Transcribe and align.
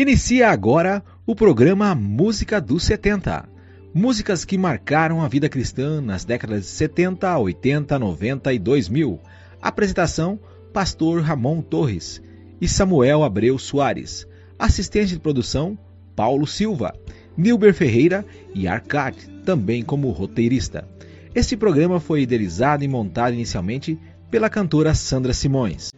Inicia 0.00 0.48
agora 0.48 1.04
o 1.26 1.34
programa 1.34 1.94
Música 1.94 2.58
dos 2.58 2.84
70. 2.84 3.46
Músicas 3.92 4.46
que 4.46 4.56
marcaram 4.56 5.20
a 5.20 5.28
vida 5.28 5.46
cristã 5.46 6.00
nas 6.00 6.24
décadas 6.24 6.62
de 6.62 6.68
70, 6.68 7.36
80, 7.36 7.98
90 7.98 8.50
e 8.54 8.58
2000. 8.58 9.20
Apresentação: 9.60 10.40
Pastor 10.72 11.20
Ramon 11.20 11.60
Torres 11.60 12.22
e 12.58 12.66
Samuel 12.66 13.22
Abreu 13.22 13.58
Soares. 13.58 14.26
Assistente 14.58 15.12
de 15.12 15.20
produção: 15.20 15.78
Paulo 16.16 16.46
Silva, 16.46 16.94
Nilber 17.36 17.74
Ferreira 17.74 18.24
e 18.54 18.66
Arcade, 18.66 19.28
também 19.44 19.82
como 19.82 20.08
roteirista. 20.12 20.88
Este 21.34 21.58
programa 21.58 22.00
foi 22.00 22.22
idealizado 22.22 22.82
e 22.82 22.88
montado 22.88 23.34
inicialmente 23.34 23.98
pela 24.30 24.48
cantora 24.48 24.94
Sandra 24.94 25.34
Simões. 25.34 25.89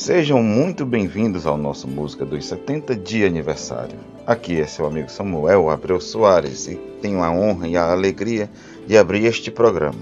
Sejam 0.00 0.42
muito 0.42 0.86
bem-vindos 0.86 1.46
ao 1.46 1.58
nosso 1.58 1.86
Música 1.86 2.24
dos 2.24 2.46
70 2.46 2.96
de 2.96 3.22
aniversário. 3.22 3.98
Aqui 4.26 4.58
é 4.58 4.66
seu 4.66 4.86
amigo 4.86 5.10
Samuel 5.10 5.68
Abreu 5.68 6.00
Soares 6.00 6.66
e 6.68 6.76
tenho 7.02 7.22
a 7.22 7.30
honra 7.30 7.68
e 7.68 7.76
a 7.76 7.92
alegria 7.92 8.48
de 8.86 8.96
abrir 8.96 9.26
este 9.26 9.50
programa. 9.50 10.00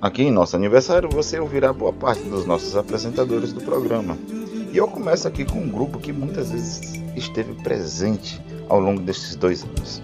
Aqui 0.00 0.22
em 0.22 0.30
nosso 0.30 0.56
aniversário 0.56 1.06
você 1.10 1.38
ouvirá 1.38 1.70
boa 1.70 1.92
parte 1.92 2.22
dos 2.22 2.46
nossos 2.46 2.74
apresentadores 2.74 3.52
do 3.52 3.60
programa. 3.60 4.16
E 4.72 4.78
eu 4.78 4.88
começo 4.88 5.28
aqui 5.28 5.44
com 5.44 5.58
um 5.58 5.68
grupo 5.68 5.98
que 5.98 6.10
muitas 6.10 6.50
vezes 6.50 6.94
esteve 7.14 7.52
presente 7.62 8.40
ao 8.70 8.80
longo 8.80 9.02
destes 9.02 9.36
dois 9.36 9.64
anos. 9.64 10.02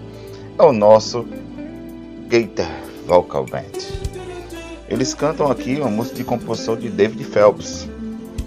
É 0.59 0.61
o 0.61 0.71
nosso 0.71 1.25
Gator 2.27 2.69
Vocal 3.07 3.47
Band. 3.47 3.79
Eles 4.87 5.15
cantam 5.15 5.49
aqui 5.49 5.77
uma 5.77 5.89
música 5.89 6.17
de 6.17 6.23
composição 6.23 6.75
de 6.75 6.87
David 6.87 7.23
Phelps, 7.23 7.89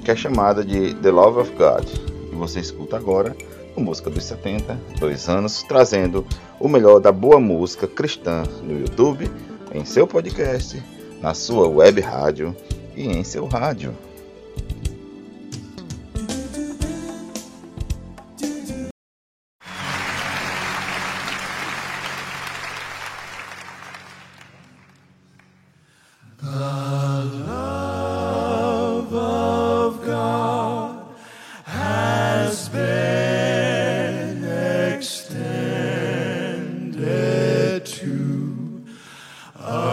que 0.04 0.10
é 0.10 0.16
chamada 0.16 0.64
de 0.64 0.94
The 0.94 1.10
Love 1.10 1.40
of 1.40 1.52
God. 1.52 1.88
E 2.32 2.34
você 2.34 2.60
escuta 2.60 2.96
agora 2.96 3.36
no 3.76 3.82
Música 3.82 4.10
dos 4.10 4.24
70, 4.24 4.78
dois 4.98 5.28
anos, 5.28 5.62
trazendo 5.62 6.26
o 6.60 6.68
melhor 6.68 7.00
da 7.00 7.10
boa 7.10 7.40
música 7.40 7.86
cristã 7.86 8.42
no 8.62 8.78
YouTube, 8.78 9.30
em 9.72 9.84
seu 9.84 10.06
podcast, 10.06 10.82
na 11.20 11.34
sua 11.34 11.68
web 11.68 12.00
rádio 12.00 12.54
e 12.96 13.06
em 13.06 13.24
seu 13.24 13.46
rádio. 13.46 13.94
Oh. 39.64 39.91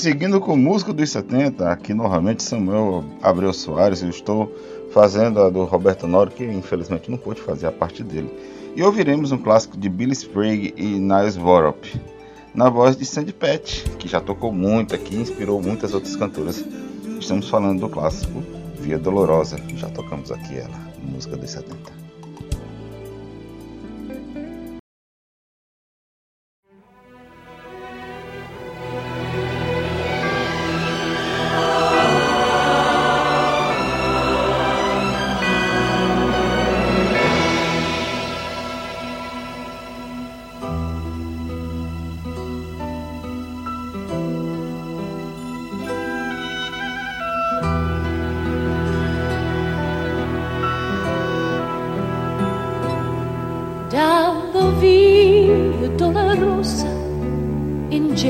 Seguindo 0.00 0.40
com 0.40 0.56
música 0.56 0.94
dos 0.94 1.10
70, 1.10 1.70
aqui 1.70 1.92
novamente 1.92 2.42
Samuel 2.42 3.04
Abreu 3.20 3.52
Soares, 3.52 4.02
eu 4.02 4.08
estou 4.08 4.50
fazendo 4.94 5.42
a 5.42 5.50
do 5.50 5.64
Roberto 5.64 6.06
Noro, 6.06 6.30
que 6.30 6.42
infelizmente 6.42 7.10
não 7.10 7.18
pôde 7.18 7.42
fazer 7.42 7.66
a 7.66 7.72
parte 7.72 8.02
dele. 8.02 8.30
E 8.74 8.82
ouviremos 8.82 9.30
um 9.30 9.36
clássico 9.36 9.76
de 9.76 9.90
Billy 9.90 10.14
Sprague 10.14 10.72
e 10.74 10.98
Niles 10.98 11.36
Vorop, 11.36 12.00
na 12.54 12.70
voz 12.70 12.96
de 12.96 13.04
Sandy 13.04 13.34
Patch, 13.34 13.84
que 13.98 14.08
já 14.08 14.22
tocou 14.22 14.50
muito 14.50 14.94
aqui 14.94 15.16
e 15.16 15.20
inspirou 15.20 15.60
muitas 15.60 15.92
outras 15.92 16.16
cantoras. 16.16 16.64
Estamos 17.20 17.50
falando 17.50 17.80
do 17.80 17.88
clássico 17.90 18.42
Via 18.78 18.98
Dolorosa, 18.98 19.58
já 19.76 19.90
tocamos 19.90 20.32
aqui 20.32 20.56
ela, 20.56 20.80
música 21.02 21.36
dos 21.36 21.50
70. 21.50 22.09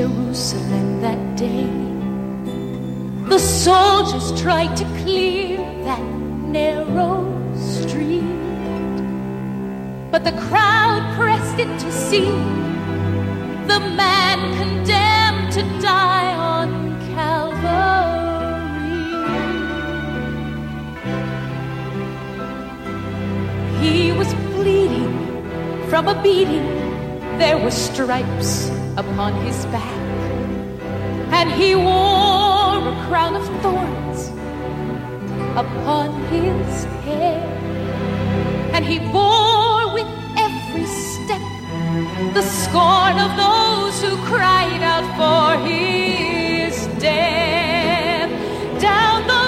Jerusalem 0.01 0.99
that 1.01 1.37
day. 1.37 1.69
The 3.29 3.37
soldiers 3.37 4.41
tried 4.41 4.75
to 4.77 4.85
clear 5.03 5.57
that 5.83 6.01
narrow 6.57 7.21
street, 7.55 8.23
but 10.09 10.23
the 10.23 10.31
crowd 10.47 11.03
pressed 11.15 11.59
it 11.59 11.71
to 11.83 11.91
see 11.91 12.31
the 13.71 13.79
man 14.01 14.39
condemned 14.57 15.51
to 15.53 15.61
die 15.79 16.33
on 16.33 16.67
Calvary. 17.13 17.61
He 23.83 24.11
was 24.13 24.33
bleeding 24.55 25.13
from 25.91 26.07
a 26.07 26.19
beating, 26.23 26.65
there 27.37 27.59
were 27.59 27.69
stripes 27.69 28.80
upon 28.97 29.33
his 29.45 29.65
back, 29.67 29.99
and 31.31 31.51
he 31.51 31.75
wore 31.75 32.89
a 32.93 33.05
crown 33.07 33.35
of 33.35 33.45
thorns 33.61 34.29
upon 35.55 36.21
his 36.27 36.83
head, 37.05 37.41
and 38.73 38.83
he 38.85 38.99
bore 39.11 39.93
with 39.93 40.07
every 40.37 40.85
step 40.85 41.41
the 42.33 42.41
scorn 42.41 43.17
of 43.19 43.31
those 43.37 44.01
who 44.03 44.15
cried 44.25 44.81
out 44.81 45.05
for 45.19 45.65
his 45.65 46.87
death. 46.99 48.29
Down 48.79 49.27
the 49.27 49.43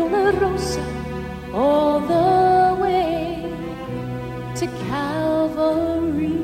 Dolorosa 0.00 0.82
all 1.52 2.00
the 2.00 2.80
way 2.80 3.44
to 4.56 4.66
Calvary. 4.88 6.38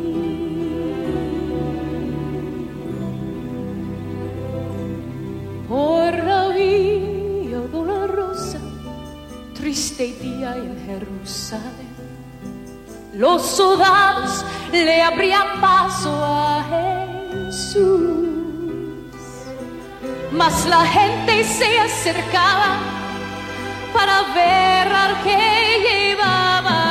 Por 5.66 6.12
la 6.30 6.48
vía 6.48 7.60
dolorosa, 7.72 8.60
triste 9.54 10.12
día 10.20 10.54
en 10.58 10.76
Jerusalén, 10.84 11.96
los 13.14 13.40
soldados 13.40 14.44
le 14.70 15.00
abrían 15.00 15.62
paso 15.62 16.10
a 16.22 16.62
Jesús, 17.32 18.28
mas 20.30 20.66
la 20.66 20.84
gente 20.84 21.42
se 21.42 21.78
acercaba 21.80 22.95
para 23.96 24.22
ver 24.34 24.92
al 24.92 25.22
que 25.22 25.38
llevaba. 25.86 26.85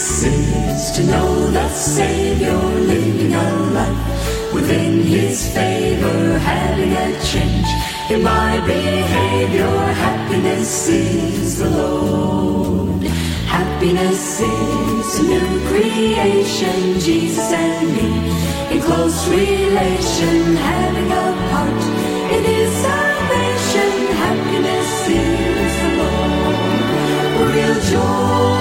Happiness 0.00 0.22
is 0.24 0.96
to 0.96 1.04
know 1.12 1.50
the 1.50 1.68
Savior 1.68 2.56
living 2.56 3.34
a 3.34 3.52
life 3.76 4.54
within 4.54 5.02
His 5.02 5.52
favor, 5.54 6.38
having 6.38 6.92
a 6.92 7.22
change 7.22 7.68
in 8.10 8.22
my 8.22 8.60
behavior. 8.64 9.76
Happiness 10.06 10.88
is 10.88 11.58
the 11.58 11.68
Lord. 11.68 13.02
Happiness 13.44 14.40
is 14.40 15.18
a 15.18 15.22
new 15.22 15.68
creation, 15.68 16.98
Jesus 16.98 17.52
and 17.52 17.92
me 17.92 18.74
in 18.74 18.80
close 18.80 19.28
relation, 19.28 20.56
having 20.56 21.12
a 21.12 21.26
part 21.50 21.82
in 22.34 22.42
His 22.42 22.72
salvation. 22.86 23.92
Happiness 24.24 25.08
is 25.08 25.72
the 25.82 25.90
Lord. 26.00 27.54
Real 27.54 27.80
joy 27.90 28.59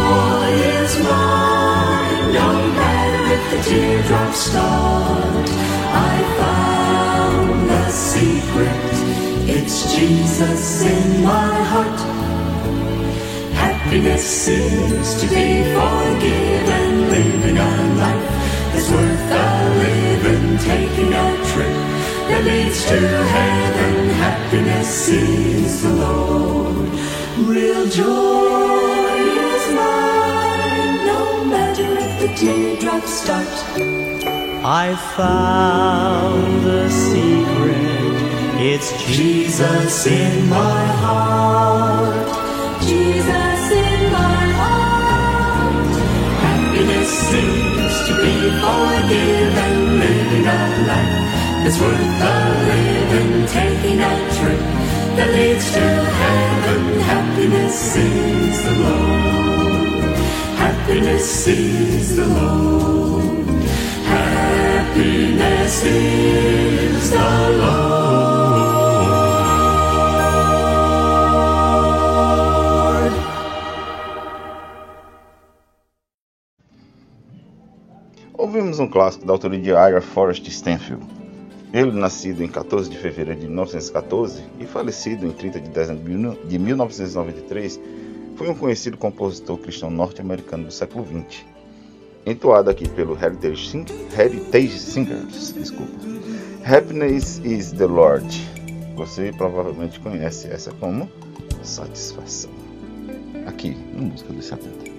is 0.89 1.03
mine, 1.03 2.33
matter 2.33 3.33
if 3.35 3.43
the 3.51 3.69
teardrops 3.69 4.37
start. 4.37 5.49
I 6.09 6.15
found 6.39 7.69
the 7.69 7.89
secret, 7.89 8.93
it's 9.55 9.77
Jesus 9.95 10.81
in 10.83 11.23
my 11.23 11.53
heart. 11.71 11.99
Happiness 13.53 14.47
is 14.47 15.21
to 15.21 15.27
be 15.27 15.49
forgiven, 15.75 17.09
living 17.09 17.57
a 17.57 17.71
life 18.03 18.29
that's 18.71 18.89
worth 18.89 19.31
a 19.31 19.49
living, 19.83 20.57
taking 20.69 21.13
a 21.13 21.27
trip 21.51 21.75
that 22.29 22.41
leads 22.45 22.85
to 22.85 22.99
heaven. 23.35 24.09
Happiness 24.25 25.09
is 25.09 25.83
the 25.83 25.93
Lord. 25.93 26.89
Real 27.47 27.87
joy 27.89 28.38
teardrops 32.39 33.13
start. 33.21 33.47
I 34.63 34.95
found 35.17 36.63
the 36.63 36.89
secret. 36.89 38.15
It's 38.71 38.89
Jesus 39.07 40.07
in 40.07 40.47
my 40.47 40.83
heart. 41.03 42.27
Jesus 42.81 43.63
in 43.87 44.01
my 44.19 44.43
heart. 44.61 45.91
Happiness 46.47 47.13
is 47.43 47.95
to 48.07 48.13
be 48.23 48.35
forgiven, 48.63 49.75
living 49.99 50.47
a 50.47 50.61
life 50.91 51.15
that's 51.61 51.79
worth 51.83 52.23
a 52.31 52.37
living, 52.71 53.31
taking 53.47 53.99
a 53.99 54.13
trip 54.37 54.63
that 55.17 55.29
leads 55.35 55.67
to 55.73 55.87
heaven. 56.23 56.99
Happiness 57.01 57.95
is 57.97 58.63
the 58.63 58.73
Lord. 58.83 59.58
Happiness 60.59 61.47
is 61.47 62.17
the 62.17 62.25
Lord. 62.25 63.47
Happiness 64.05 65.83
is 65.85 67.11
the 67.11 67.49
Lord. 67.57 67.89
Ouvimos 78.33 78.79
um 78.79 78.87
clássico 78.87 79.25
da 79.25 79.31
autoria 79.31 79.59
de 79.59 79.69
Ira 79.69 80.01
Forrest 80.01 80.45
Stanfield. 80.49 81.05
Ele, 81.71 81.91
nascido 81.91 82.43
em 82.43 82.49
14 82.49 82.89
de 82.89 82.97
fevereiro 82.97 83.39
de 83.39 83.47
1914 83.47 84.43
e 84.59 84.65
falecido 84.65 85.25
em 85.25 85.31
30 85.31 85.61
de 85.61 85.69
dezembro 85.69 86.37
de 86.45 86.59
1993, 86.59 87.79
foi 88.39 88.49
um 88.49 88.55
conhecido 88.55 88.95
compositor 88.95 89.57
cristão 89.57 89.91
norte-americano 89.91 90.67
do 90.67 90.71
século 90.71 91.05
XX. 91.05 91.43
Entoado 92.25 92.69
aqui 92.69 92.87
pelo 92.87 93.13
Heritage, 93.21 93.69
Sing 93.69 93.85
Heritage 94.17 94.79
Singers. 94.79 95.51
Desculpa. 95.51 95.91
Happiness 96.65 97.41
is 97.43 97.73
the 97.73 97.85
Lord. 97.85 98.25
Você 98.95 99.33
provavelmente 99.35 99.99
conhece 99.99 100.47
essa 100.47 100.71
como 100.71 101.11
Satisfação. 101.63 102.49
Aqui, 103.45 103.71
no 103.93 104.03
Música 104.03 104.31
dos 104.31 104.45
70. 104.45 104.89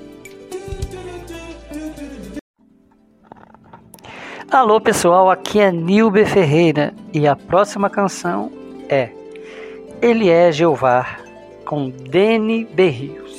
Alô 4.51 4.79
pessoal, 4.83 5.31
aqui 5.31 5.61
é 5.61 5.73
Nilber 5.73 6.29
Ferreira 6.29 6.93
e 7.15 7.27
a 7.27 7.35
próxima 7.35 7.89
canção 7.89 8.53
é 8.87 9.09
Ele 10.03 10.29
é 10.29 10.53
Jeová 10.53 11.21
com 11.65 11.89
Danny 11.89 12.65
Berrios. 12.65 13.30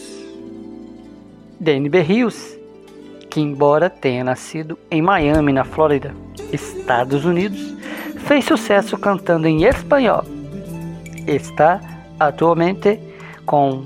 Danny 1.61 1.89
Berrios, 1.89 2.57
que 3.29 3.39
embora 3.39 3.87
tenha 3.87 4.23
nascido 4.23 4.79
em 4.89 4.99
Miami, 4.99 5.53
na 5.53 5.63
Flórida, 5.63 6.11
Estados 6.51 7.23
Unidos, 7.23 7.75
fez 8.25 8.45
sucesso 8.45 8.97
cantando 8.97 9.47
em 9.47 9.65
espanhol. 9.65 10.23
Está 11.27 11.79
atualmente 12.19 12.99
com 13.45 13.83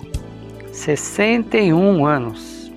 61 0.72 2.06
anos. 2.06 2.72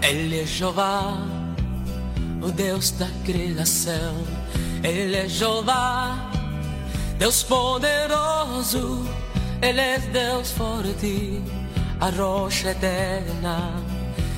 Ele 0.00 0.38
é 0.38 0.46
o 2.42 2.50
Deus 2.50 2.90
da 2.92 3.08
criação. 3.24 4.14
Ele 4.82 5.16
é 5.16 5.28
Jeová, 5.28 6.30
Deus 7.18 7.42
poderoso. 7.42 9.06
Ele 9.62 9.80
é 9.80 9.98
Deus 9.98 10.52
forte, 10.52 11.42
a 12.00 12.08
rocha 12.10 12.70
eterna. 12.70 13.74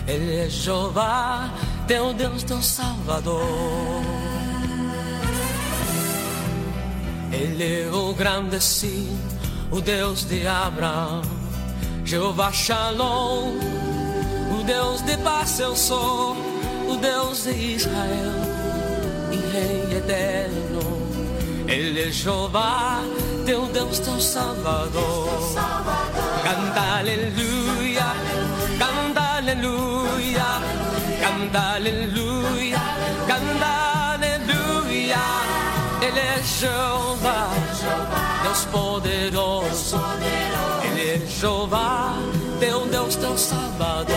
Ele 0.07 0.37
é 0.37 0.49
Jeová, 0.49 1.49
teu 1.87 2.13
Deus, 2.13 2.43
teu 2.43 2.61
Salvador. 2.61 3.43
Ele 7.33 7.83
é 7.83 7.91
o 7.91 8.13
grande 8.15 8.61
sim, 8.61 9.17
o 9.71 9.81
Deus 9.81 10.25
de 10.25 10.47
Abraão. 10.47 11.23
Jeová 12.05 12.53
Shalom. 12.53 13.53
O 14.53 14.65
Deus 14.65 15.01
de 15.03 15.17
paz 15.19 15.59
eu 15.61 15.75
sou, 15.75 16.37
o 16.93 16.97
Deus 16.97 17.45
de 17.45 17.77
Israel 17.77 18.33
e 19.31 19.37
Rei 19.37 19.99
eterno. 19.99 20.81
Ele 21.67 22.09
é 22.09 22.11
Jeová, 22.11 23.01
teu 23.47 23.67
Deus, 23.67 23.99
teu 23.99 24.21
Salvador. 24.21 25.29
Canta 26.45 26.99
aleluia, 26.99 28.07
canta 28.79 29.37
aleluia, 29.37 30.45
canta 31.21 31.61
aleluia, 31.77 32.81
canta 33.27 33.67
aleluia. 34.15 35.17
Ele 36.03 36.19
é 36.19 36.43
Jeová, 36.43 37.49
Deus 38.43 38.65
poderoso. 38.67 40.01
Ele 40.85 41.11
é 41.11 41.27
Jeová, 41.27 42.15
teu 42.61 42.87
Deus, 42.87 43.17
teu 43.17 43.39
Salvador. 43.39 44.13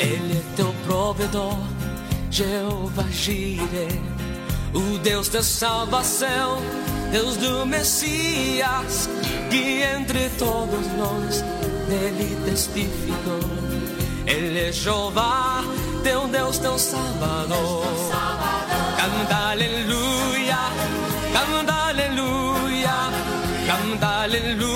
Ele 0.00 0.38
é 0.38 0.56
teu 0.56 0.74
provedor, 0.86 1.58
Jeová 2.30 3.04
Jireh, 3.10 4.00
o 4.72 4.96
Deus 4.98 5.28
da 5.28 5.42
salvação, 5.42 6.62
Deus 7.12 7.36
do 7.36 7.66
Messias, 7.66 9.10
que 9.50 9.82
entre 9.82 10.30
todos 10.38 10.86
nós 10.96 11.44
nele 11.86 12.34
testificou. 12.46 13.40
Ele 14.26 14.70
é 14.70 14.72
Jeová, 14.72 15.62
teu 16.02 16.26
Deus, 16.28 16.56
teu 16.56 16.78
Salvador. 16.78 17.84
Canta 18.96 19.50
aleluia, 19.50 20.58
canta 21.34 21.74
aleluia, 21.74 22.94
canta 23.66 24.06
aleluia, 24.22 24.69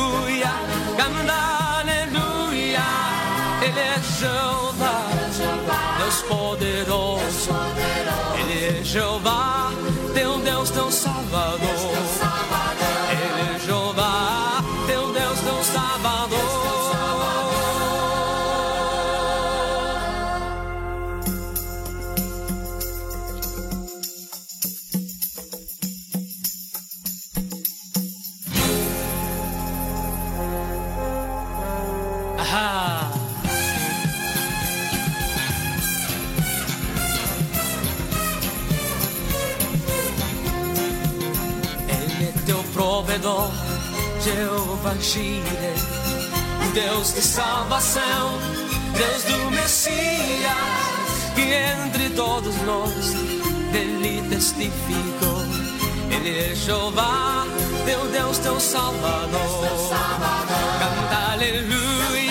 Jeová, 8.95 9.73
teu 10.15 10.39
Deus, 10.39 10.71
teu 10.71 10.89
Salvador. 10.89 11.24
Jireh, 45.01 45.75
o 46.69 46.73
Deus 46.73 47.15
de 47.15 47.23
salvação, 47.23 48.39
Deus 48.97 49.25
do 49.25 49.51
Messias, 49.51 49.95
que 51.35 51.43
entre 51.43 52.11
todos 52.11 52.55
nós 52.63 53.15
ele 53.73 54.23
testificou. 54.29 55.45
Ele 56.11 56.53
é 56.53 56.55
Jeová, 56.55 57.45
teu 57.85 58.07
Deus, 58.07 58.39
teu 58.39 58.59
Salvador. 58.61 59.69
Canta 60.79 61.33
aleluia, 61.33 62.24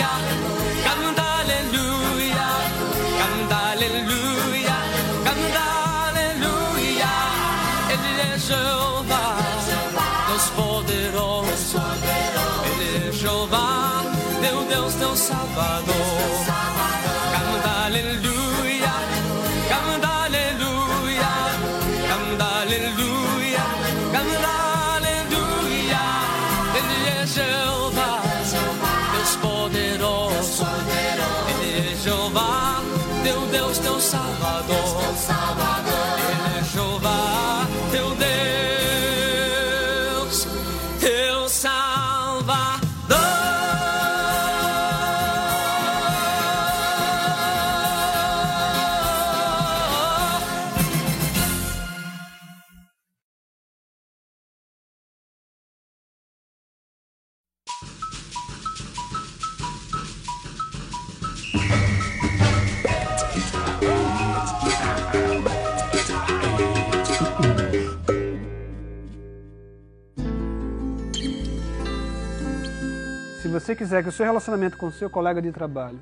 Quiser 73.93 74.01
que 74.01 74.10
o 74.10 74.12
seu 74.12 74.25
relacionamento 74.25 74.75
com 74.75 74.88
o 74.88 74.91
seu 74.91 75.08
colega 75.08 75.39
de 75.39 75.51
trabalho 75.51 75.99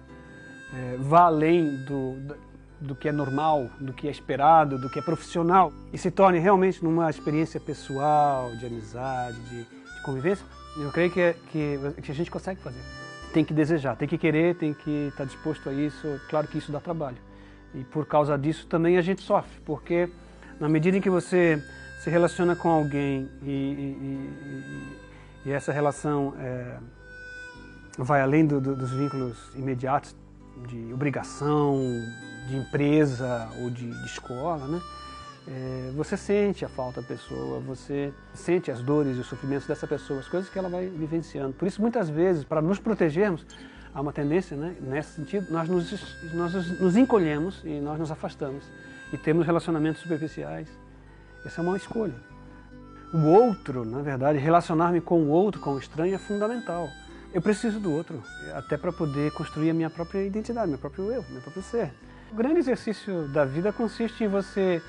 eh, 0.73 0.95
vá 0.97 1.23
além 1.23 1.75
do, 1.83 2.15
do 2.79 2.95
que 2.95 3.09
é 3.09 3.11
normal, 3.11 3.69
do 3.81 3.91
que 3.91 4.07
é 4.07 4.11
esperado, 4.11 4.79
do 4.79 4.89
que 4.89 4.97
é 4.99 5.01
profissional 5.01 5.73
e 5.91 5.97
se 5.97 6.09
torne 6.09 6.39
realmente 6.39 6.81
numa 6.81 7.09
experiência 7.09 7.59
pessoal, 7.59 8.55
de 8.55 8.65
amizade, 8.65 9.37
de, 9.41 9.63
de 9.65 10.01
convivência, 10.05 10.45
eu 10.77 10.89
creio 10.89 11.11
que, 11.11 11.19
é- 11.19 11.35
que, 11.51 11.77
que 12.01 12.11
a 12.13 12.15
gente 12.15 12.31
consegue 12.31 12.61
fazer. 12.61 12.79
Tem 13.33 13.43
que 13.43 13.53
desejar, 13.53 13.97
tem 13.97 14.07
que 14.07 14.17
querer, 14.17 14.55
tem 14.55 14.73
que 14.73 15.09
estar 15.09 15.25
disposto 15.25 15.67
a 15.67 15.73
isso. 15.73 16.07
Claro 16.29 16.47
que 16.47 16.59
isso 16.59 16.71
dá 16.71 16.79
trabalho. 16.79 17.17
E 17.75 17.83
por 17.83 18.05
causa 18.05 18.37
disso 18.37 18.67
também 18.67 18.97
a 18.97 19.01
gente 19.01 19.21
sofre, 19.21 19.59
porque 19.65 20.09
na 20.61 20.69
medida 20.69 20.95
em 20.95 21.01
que 21.01 21.09
você 21.09 21.61
se 21.99 22.09
relaciona 22.09 22.55
com 22.55 22.69
alguém 22.69 23.29
e- 23.43 23.49
e- 23.49 23.97
e- 25.43 25.49
e 25.49 25.51
essa 25.51 25.73
relação 25.73 26.33
é, 26.39 26.77
vai 28.03 28.21
além 28.21 28.45
do- 28.45 28.59
do- 28.61 28.75
dos 28.75 28.91
vínculos 28.91 29.37
imediatos 29.55 30.15
de 30.67 30.93
obrigação, 30.93 31.79
de 32.47 32.57
empresa 32.57 33.49
ou 33.61 33.69
de, 33.69 33.89
de 33.89 34.05
escola, 34.05 34.67
né? 34.67 34.81
É, 35.47 35.91
você 35.95 36.15
sente 36.15 36.63
a 36.63 36.69
falta 36.69 37.01
da 37.01 37.07
pessoa, 37.07 37.59
você 37.59 38.13
sente 38.33 38.69
as 38.69 38.81
dores 38.81 39.17
e 39.17 39.19
os 39.21 39.25
sofrimentos 39.27 39.65
dessa 39.67 39.87
pessoa, 39.87 40.19
as 40.19 40.27
coisas 40.27 40.49
que 40.49 40.57
ela 40.59 40.69
vai 40.69 40.87
vivenciando. 40.87 41.53
Por 41.53 41.67
isso, 41.67 41.81
muitas 41.81 42.09
vezes, 42.09 42.43
para 42.43 42.61
nos 42.61 42.77
protegermos, 42.77 43.43
há 43.93 43.99
uma 44.01 44.13
tendência, 44.13 44.55
né? 44.55 44.75
nesse 44.79 45.15
sentido, 45.15 45.47
nós 45.51 45.67
nos, 45.67 46.33
nós 46.33 46.79
nos 46.79 46.95
encolhemos 46.95 47.61
e 47.65 47.79
nós 47.79 47.99
nos 47.99 48.11
afastamos 48.11 48.63
e 49.11 49.17
temos 49.17 49.45
relacionamentos 49.45 50.01
superficiais. 50.01 50.67
Essa 51.43 51.61
é 51.61 51.63
uma 51.63 51.75
escolha. 51.75 52.13
O 53.11 53.25
outro, 53.25 53.83
na 53.83 54.01
verdade, 54.01 54.37
relacionar-me 54.37 55.01
com 55.01 55.21
o 55.23 55.29
outro, 55.29 55.59
com 55.59 55.71
o 55.71 55.79
estranho, 55.79 56.13
é 56.15 56.19
fundamental. 56.19 56.87
Eu 57.33 57.41
preciso 57.41 57.79
do 57.79 57.93
outro, 57.93 58.21
até 58.53 58.75
para 58.75 58.91
poder 58.91 59.31
construir 59.31 59.69
a 59.69 59.73
minha 59.73 59.89
própria 59.89 60.21
identidade, 60.21 60.69
meu 60.69 60.77
próprio 60.77 61.09
eu, 61.09 61.23
meu 61.29 61.41
próprio 61.41 61.63
ser. 61.63 61.89
O 62.29 62.35
grande 62.35 62.59
exercício 62.59 63.25
da 63.29 63.45
vida 63.45 63.71
consiste 63.71 64.25
em 64.25 64.27
você 64.27 64.81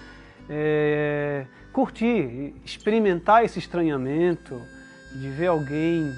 é, 0.51 1.47
curtir, 1.73 2.53
experimentar 2.65 3.45
esse 3.45 3.61
estranhamento, 3.61 4.61
de 5.13 5.29
ver 5.29 5.47
alguém 5.47 6.13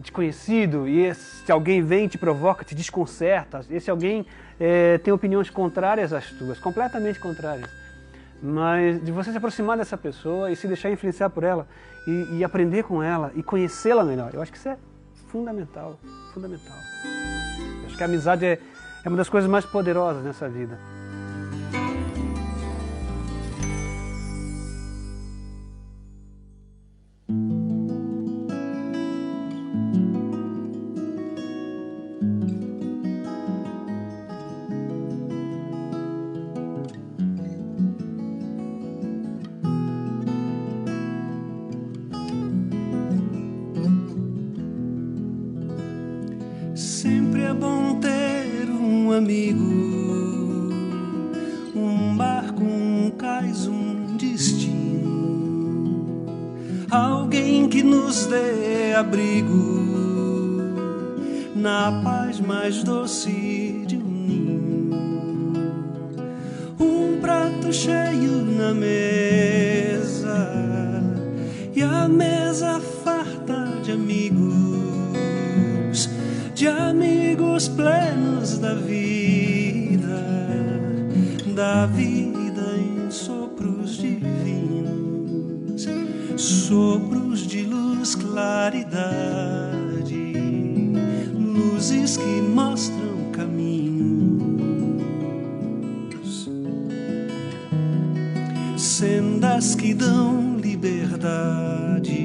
desconhecido 0.00 0.88
e 0.88 1.04
esse 1.04 1.50
alguém 1.52 1.82
vem 1.82 2.08
te 2.08 2.18
provoca, 2.18 2.64
te 2.64 2.74
desconcerta, 2.74 3.64
esse 3.70 3.88
alguém 3.88 4.26
é, 4.58 4.98
tem 4.98 5.12
opiniões 5.12 5.50
contrárias 5.50 6.12
às 6.12 6.30
tuas, 6.32 6.58
completamente 6.58 7.20
contrárias. 7.20 7.70
Mas 8.42 9.04
de 9.04 9.12
você 9.12 9.30
se 9.30 9.36
aproximar 9.36 9.76
dessa 9.76 9.96
pessoa 9.96 10.50
e 10.50 10.56
se 10.56 10.66
deixar 10.66 10.90
influenciar 10.90 11.30
por 11.30 11.44
ela 11.44 11.68
e, 12.08 12.38
e 12.38 12.44
aprender 12.44 12.82
com 12.82 13.00
ela 13.00 13.30
e 13.36 13.42
conhecê-la 13.42 14.02
melhor, 14.02 14.32
eu 14.34 14.42
acho 14.42 14.50
que 14.50 14.58
isso 14.58 14.68
é 14.68 14.76
fundamental, 15.28 15.98
fundamental. 16.32 16.76
Acho 17.86 17.96
que 17.96 18.02
a 18.02 18.06
amizade 18.06 18.44
é, 18.44 18.58
é 19.04 19.08
uma 19.08 19.16
das 19.16 19.28
coisas 19.28 19.48
mais 19.48 19.64
poderosas 19.64 20.22
nessa 20.22 20.48
vida. 20.48 20.78
Mais 62.68 62.84
doce 62.84 63.82
de 63.86 63.96
um 63.96 64.00
ninho, 64.00 64.90
um 66.78 67.18
prato 67.18 67.72
cheio 67.72 68.44
na 68.44 68.74
mesa 68.74 70.50
e 71.74 71.82
a 71.82 72.06
mesa 72.06 72.78
farta 73.02 73.80
de 73.82 73.92
amigos 73.92 74.50
de 76.54 76.68
amigos 76.68 77.68
plenos 77.68 78.58
da 78.58 78.74
vida, 78.74 80.22
da 81.56 81.86
vida 81.86 82.74
em 82.76 83.10
sopros 83.10 83.96
divinos, 83.96 85.88
sopros 86.36 87.46
de 87.46 87.62
luz, 87.62 88.14
claridade, 88.14 89.77
luzes 91.78 92.16
que 92.16 92.42
mostram 92.42 93.30
caminhos, 93.30 94.58
sendas 98.76 99.76
que 99.76 99.94
dão 99.94 100.56
liberdade 100.56 102.16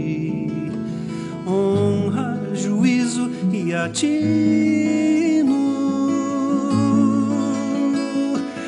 honra, 1.45 2.41
juízo 2.55 3.29
e 3.51 3.75
atino. 3.75 5.53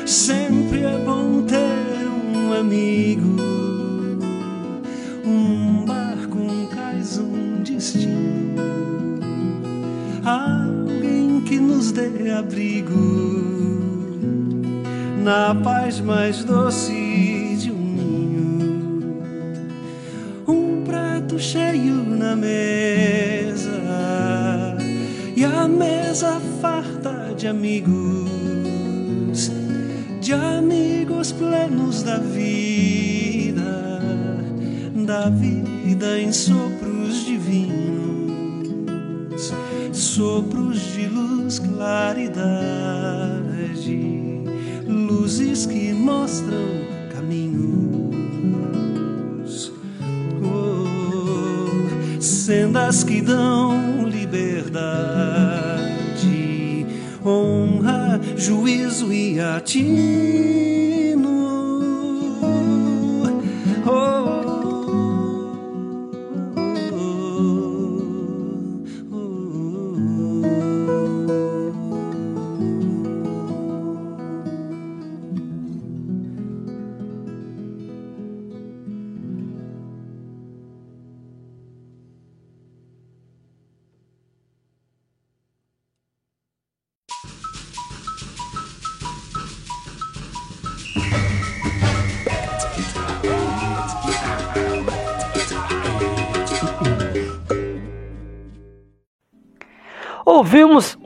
Sempre 0.06 0.45
que 11.46 11.60
nos 11.60 11.92
dê 11.92 12.32
abrigo 12.32 13.46
na 15.22 15.54
paz 15.54 16.00
mais 16.00 16.42
doce 16.42 17.56
de 17.60 17.70
um 17.70 17.94
ninho. 17.94 19.22
Um 20.46 20.82
prato 20.84 21.38
cheio 21.38 21.94
na 22.04 22.34
mesa 22.34 23.70
e 25.36 25.44
a 25.44 25.68
mesa 25.68 26.40
farta 26.60 27.32
de 27.36 27.46
amigos, 27.46 27.92
de 30.20 30.32
amigos 30.32 31.30
plenos 31.30 32.02
da 32.02 32.18
vida, 32.18 34.00
da 35.06 35.28
vida 35.30 36.18
em 36.18 36.32
sopros 36.32 37.24
divinos, 37.24 37.95
sopros 40.16 40.80
de 40.94 41.06
luz, 41.08 41.58
claridade, 41.58 42.40
luzes 44.88 45.66
que 45.66 45.92
mostram 45.92 46.86
caminhos. 47.14 48.10
Oh, 50.42 52.18
sendas 52.18 53.04
que 53.04 53.20
dão 53.20 54.08
liberdade, 54.08 54.56
honra, 57.22 58.18
juízo 58.38 59.12
e 59.12 59.38
atino. 59.38 60.95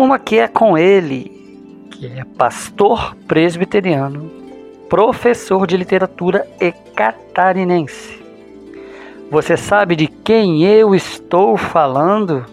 Uma 0.00 0.18
que 0.18 0.38
é 0.38 0.48
com 0.48 0.78
ele, 0.78 1.30
que 1.90 2.06
é 2.06 2.24
pastor 2.24 3.14
presbiteriano, 3.28 4.30
professor 4.88 5.66
de 5.66 5.76
literatura 5.76 6.48
e 6.58 6.72
catarinense. 6.72 8.18
Você 9.30 9.58
sabe 9.58 9.94
de 9.94 10.06
quem 10.06 10.64
eu 10.64 10.94
estou 10.94 11.54
falando? 11.58 12.46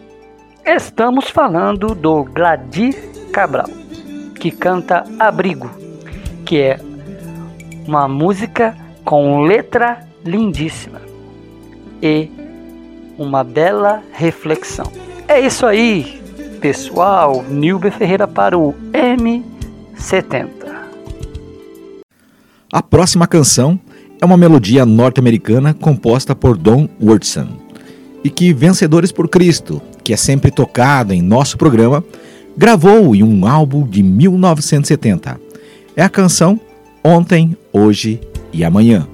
Estamos 0.66 1.30
falando 1.30 1.96
do 1.96 2.26
Gladir 2.26 2.94
Cabral, 3.32 3.70
que 4.38 4.52
canta 4.52 5.06
Abrigo, 5.18 5.72
que 6.46 6.60
é 6.60 6.78
uma 7.88 8.10
música 8.10 8.76
com 9.06 9.40
letra 9.40 10.06
lindíssima 10.26 11.00
e 12.04 12.30
uma 13.18 13.42
bela 13.42 14.04
reflexão. 14.12 14.92
É 15.30 15.40
isso 15.40 15.66
aí, 15.66 16.22
pessoal. 16.58 17.44
Nilber 17.50 17.92
Ferreira 17.92 18.28
para 18.28 18.58
o 18.58 18.74
M70. 18.92 20.48
A 22.72 22.84
próxima 22.84 23.26
canção 23.26 23.80
é 24.22 24.26
uma 24.26 24.38
melodia 24.38 24.86
norte-americana 24.86 25.74
composta 25.74 26.36
por 26.36 26.58
Don 26.58 26.90
Wurtson 27.02 27.48
e 28.24 28.30
que 28.30 28.54
Vencedores 28.54 29.12
por 29.12 29.30
Cristo, 29.30 29.82
que 30.04 30.12
é 30.12 30.18
sempre 30.18 30.52
tocado 30.52 31.14
em 31.14 31.22
nosso 31.22 31.58
programa, 31.58 32.04
gravou 32.58 33.16
em 33.16 33.24
um 33.24 33.48
álbum 33.48 33.88
de 33.88 34.04
1970. 34.04 35.40
É 35.96 36.04
a 36.04 36.10
canção 36.10 36.60
Ontem, 37.04 37.56
Hoje 37.72 38.20
e 38.52 38.66
Amanhã. 38.66 39.08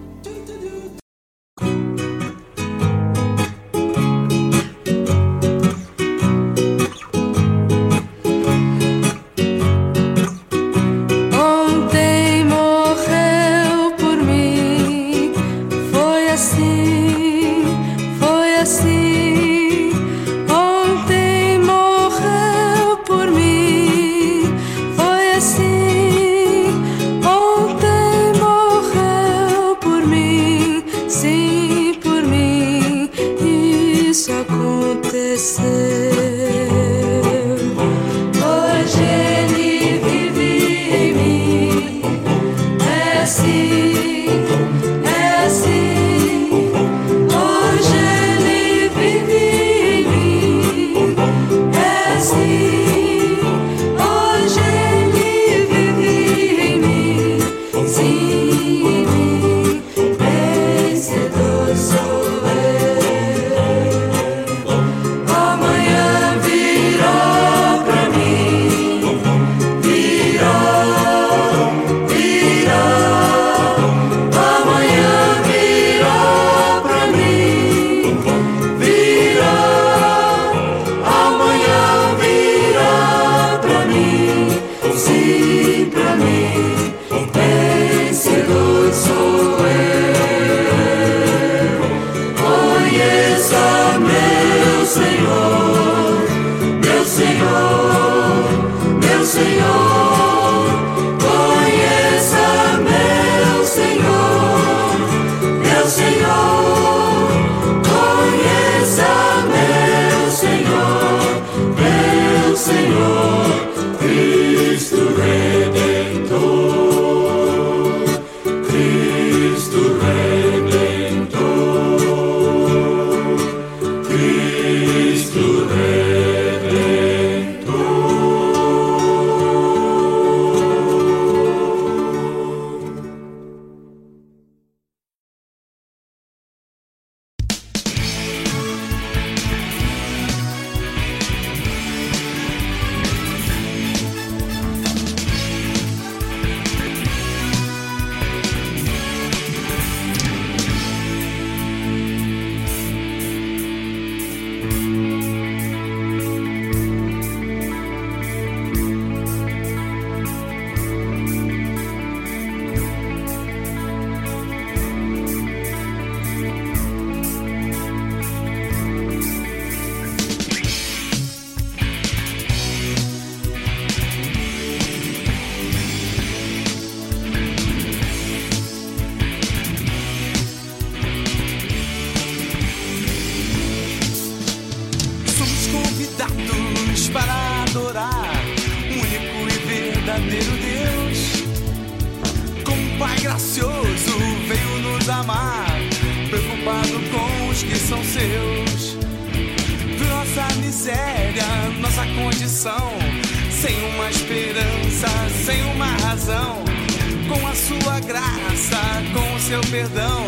Seu 209.43 209.59
perdão, 209.69 210.25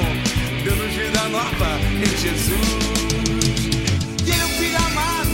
deu-nos 0.64 0.94
vida 0.94 1.24
nova 1.30 1.80
em 1.94 2.18
Jesus. 2.18 2.52
E 4.26 4.30
ele 4.30 4.42
é 4.42 4.44
o 4.44 4.50
filho 4.50 4.78
amado, 4.78 5.30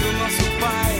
do 0.00 0.12
nosso 0.18 0.44
Pai, 0.58 0.96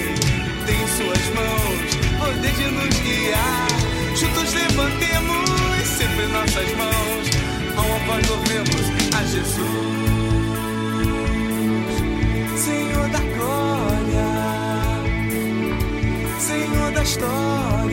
tem 0.66 0.76
em 0.76 0.88
suas 0.88 1.24
mãos 1.34 1.78
poder 2.18 2.52
de 2.52 2.66
nos 2.70 2.94
guiar. 3.00 3.68
Juntos 4.14 4.52
levantemos 4.52 5.48
sempre 5.96 6.26
nossas 6.26 6.70
mãos, 6.76 7.30
ao 7.76 7.98
voz 8.06 8.28
louvemos 8.28 8.84
a 9.16 9.22
Jesus. 9.24 10.06
Senhor 12.62 13.08
da 13.08 13.20
glória, 13.20 14.28
Senhor 16.40 16.92
da 16.92 17.02
história, 17.02 17.85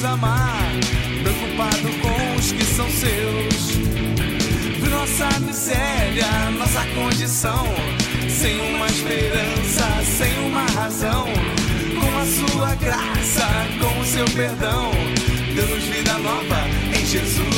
nos 0.00 0.04
amar, 0.04 0.72
preocupado 1.22 1.88
com 2.00 2.36
os 2.36 2.52
que 2.52 2.64
são 2.64 2.88
seus. 2.88 3.76
Nossa 4.90 5.40
miséria, 5.40 6.26
nossa 6.58 6.84
condição, 6.94 7.66
sem 8.28 8.58
uma 8.74 8.86
esperança, 8.86 9.86
sem 10.16 10.46
uma 10.46 10.64
razão. 10.80 11.26
Com 12.00 12.18
a 12.18 12.24
sua 12.24 12.74
graça, 12.76 13.46
com 13.78 14.00
o 14.00 14.04
seu 14.04 14.24
perdão, 14.30 14.90
deu-nos 15.54 15.84
vida 15.84 16.14
nova 16.18 16.66
em 16.96 17.06
Jesus. 17.06 17.56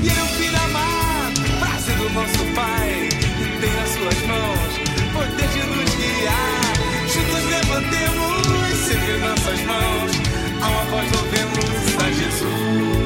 E 0.00 0.08
o 0.08 0.26
filho 0.36 0.58
amado, 0.64 1.40
prazer 1.58 1.96
do 1.96 2.10
nosso 2.10 2.44
Pai, 2.54 3.08
tem 3.60 3.72
suas 3.94 4.26
mãos 4.26 4.94
poder 5.12 5.48
de 5.48 5.58
nos 5.58 5.94
guiar. 5.96 6.74
Juntos 7.12 7.44
levantemos 7.50 8.44
sempre 8.86 9.16
nossas 9.18 9.60
mãos, 9.62 10.23
voz 10.94 11.10
louvemos 11.12 12.04
a 12.04 12.12
Jesus. 12.12 13.03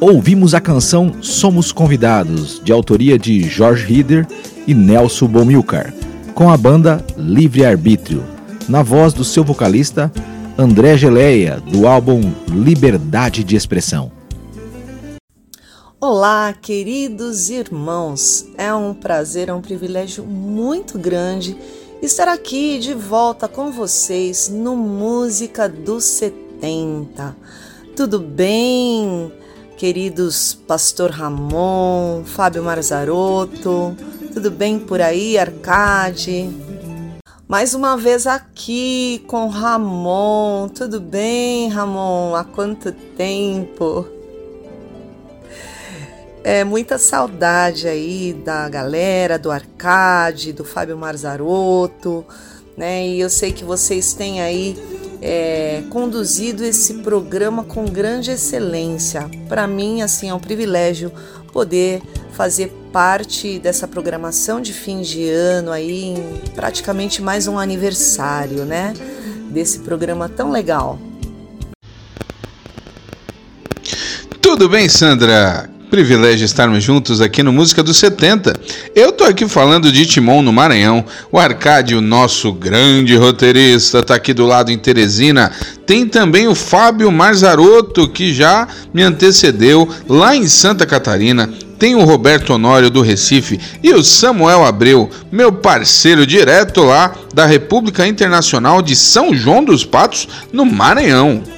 Ouvimos 0.00 0.54
a 0.54 0.60
canção 0.60 1.22
Somos 1.22 1.70
Convidados, 1.70 2.60
de 2.62 2.72
autoria 2.72 3.16
de 3.16 3.42
Jorge 3.48 3.86
Rieder 3.86 4.26
e 4.66 4.74
Nelson 4.74 5.28
Bomilcar, 5.28 5.94
com 6.34 6.50
a 6.50 6.56
banda 6.56 7.04
Livre 7.16 7.64
Arbítrio, 7.64 8.24
na 8.68 8.82
voz 8.82 9.12
do 9.12 9.24
seu 9.24 9.44
vocalista 9.44 10.12
André 10.58 10.96
Geleia, 10.96 11.60
do 11.60 11.86
álbum 11.86 12.32
Liberdade 12.48 13.44
de 13.44 13.54
Expressão. 13.54 14.10
Olá, 16.00 16.52
queridos 16.52 17.48
irmãos. 17.48 18.46
É 18.58 18.74
um 18.74 18.92
prazer, 18.92 19.48
é 19.48 19.54
um 19.54 19.62
privilégio 19.62 20.24
muito 20.24 20.98
grande 20.98 21.56
estar 22.02 22.28
aqui 22.28 22.78
de 22.78 22.94
volta 22.94 23.48
com 23.48 23.70
vocês 23.70 24.48
no 24.48 24.76
Música 24.76 25.68
dos 25.68 26.04
70. 26.04 27.34
Tudo 27.96 28.18
bem, 28.18 29.32
queridos 29.76 30.54
Pastor 30.54 31.10
Ramon, 31.10 32.22
Fábio 32.24 32.62
Marzarotto? 32.62 33.96
Tudo 34.32 34.50
bem 34.50 34.78
por 34.78 35.00
aí, 35.00 35.36
Arcade? 35.36 36.50
Mais 37.48 37.74
uma 37.74 37.96
vez 37.96 38.26
aqui 38.26 39.24
com 39.26 39.48
Ramon. 39.48 40.68
Tudo 40.68 41.00
bem, 41.00 41.68
Ramon? 41.68 42.34
Há 42.34 42.44
quanto 42.44 42.92
tempo? 42.92 44.06
É 46.42 46.62
muita 46.62 46.98
saudade 46.98 47.88
aí 47.88 48.32
da 48.32 48.68
galera, 48.68 49.38
do 49.38 49.50
Arcade, 49.50 50.52
do 50.52 50.64
Fábio 50.64 50.96
Marzarotto, 50.96 52.24
né? 52.76 53.06
E 53.08 53.20
eu 53.20 53.30
sei 53.30 53.52
que 53.52 53.64
vocês 53.64 54.14
têm 54.14 54.40
aí 54.40 54.76
é, 55.26 55.82
conduzido 55.88 56.62
esse 56.62 56.94
programa 56.94 57.64
com 57.64 57.86
grande 57.86 58.30
excelência. 58.30 59.30
Para 59.48 59.66
mim, 59.66 60.02
assim, 60.02 60.28
é 60.28 60.34
um 60.34 60.38
privilégio 60.38 61.10
poder 61.50 62.02
fazer 62.32 62.70
parte 62.92 63.58
dessa 63.58 63.88
programação 63.88 64.60
de 64.60 64.74
fim 64.74 65.00
de 65.00 65.26
ano 65.30 65.72
aí, 65.72 66.14
praticamente 66.54 67.22
mais 67.22 67.46
um 67.46 67.58
aniversário, 67.58 68.66
né? 68.66 68.92
Desse 69.50 69.78
programa 69.78 70.28
tão 70.28 70.50
legal. 70.50 70.98
Tudo 74.42 74.68
bem, 74.68 74.90
Sandra? 74.90 75.73
Privilégio 75.90 76.44
estarmos 76.44 76.82
juntos 76.82 77.20
aqui 77.20 77.42
no 77.42 77.52
Música 77.52 77.82
dos 77.82 77.96
70. 77.98 78.54
Eu 78.94 79.12
tô 79.12 79.24
aqui 79.24 79.46
falando 79.46 79.92
de 79.92 80.06
Timon 80.06 80.42
no 80.42 80.52
Maranhão. 80.52 81.04
O 81.30 81.38
Arcádio, 81.38 82.00
nosso 82.00 82.52
grande 82.52 83.14
roteirista, 83.16 84.02
tá 84.02 84.14
aqui 84.14 84.34
do 84.34 84.46
lado 84.46 84.72
em 84.72 84.78
Teresina. 84.78 85.52
Tem 85.86 86.06
também 86.06 86.48
o 86.48 86.54
Fábio 86.54 87.12
Marzarotto, 87.12 88.08
que 88.08 88.32
já 88.32 88.66
me 88.92 89.02
antecedeu 89.02 89.88
lá 90.08 90.34
em 90.34 90.48
Santa 90.48 90.84
Catarina. 90.84 91.48
Tem 91.78 91.94
o 91.94 92.04
Roberto 92.04 92.54
Honório 92.54 92.90
do 92.90 93.02
Recife 93.02 93.60
e 93.82 93.92
o 93.92 94.02
Samuel 94.02 94.64
Abreu, 94.64 95.10
meu 95.30 95.52
parceiro 95.52 96.26
direto 96.26 96.82
lá 96.82 97.12
da 97.32 97.46
República 97.46 98.06
Internacional 98.06 98.80
de 98.80 98.96
São 98.96 99.34
João 99.34 99.62
dos 99.62 99.84
Patos, 99.84 100.26
no 100.52 100.64
Maranhão. 100.64 101.53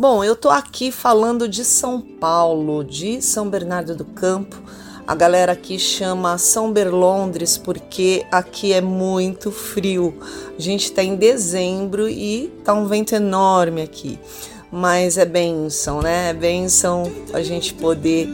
Bom, 0.00 0.24
eu 0.24 0.34
tô 0.34 0.48
aqui 0.48 0.90
falando 0.90 1.46
de 1.46 1.62
São 1.62 2.00
Paulo, 2.00 2.82
de 2.82 3.20
São 3.20 3.50
Bernardo 3.50 3.94
do 3.94 4.06
Campo. 4.06 4.56
A 5.06 5.14
galera 5.14 5.52
aqui 5.52 5.78
chama 5.78 6.38
São 6.38 6.72
Berlondres 6.72 7.58
porque 7.58 8.24
aqui 8.32 8.72
é 8.72 8.80
muito 8.80 9.52
frio. 9.52 10.18
A 10.58 10.58
gente 10.58 10.90
tá 10.90 11.02
em 11.02 11.16
dezembro 11.16 12.08
e 12.08 12.50
tá 12.64 12.72
um 12.72 12.86
vento 12.86 13.14
enorme 13.14 13.82
aqui. 13.82 14.18
Mas 14.72 15.18
é 15.18 15.26
benção, 15.26 16.00
né? 16.00 16.30
É 16.30 16.32
benção 16.32 17.02
a 17.34 17.42
gente 17.42 17.74
poder, 17.74 18.26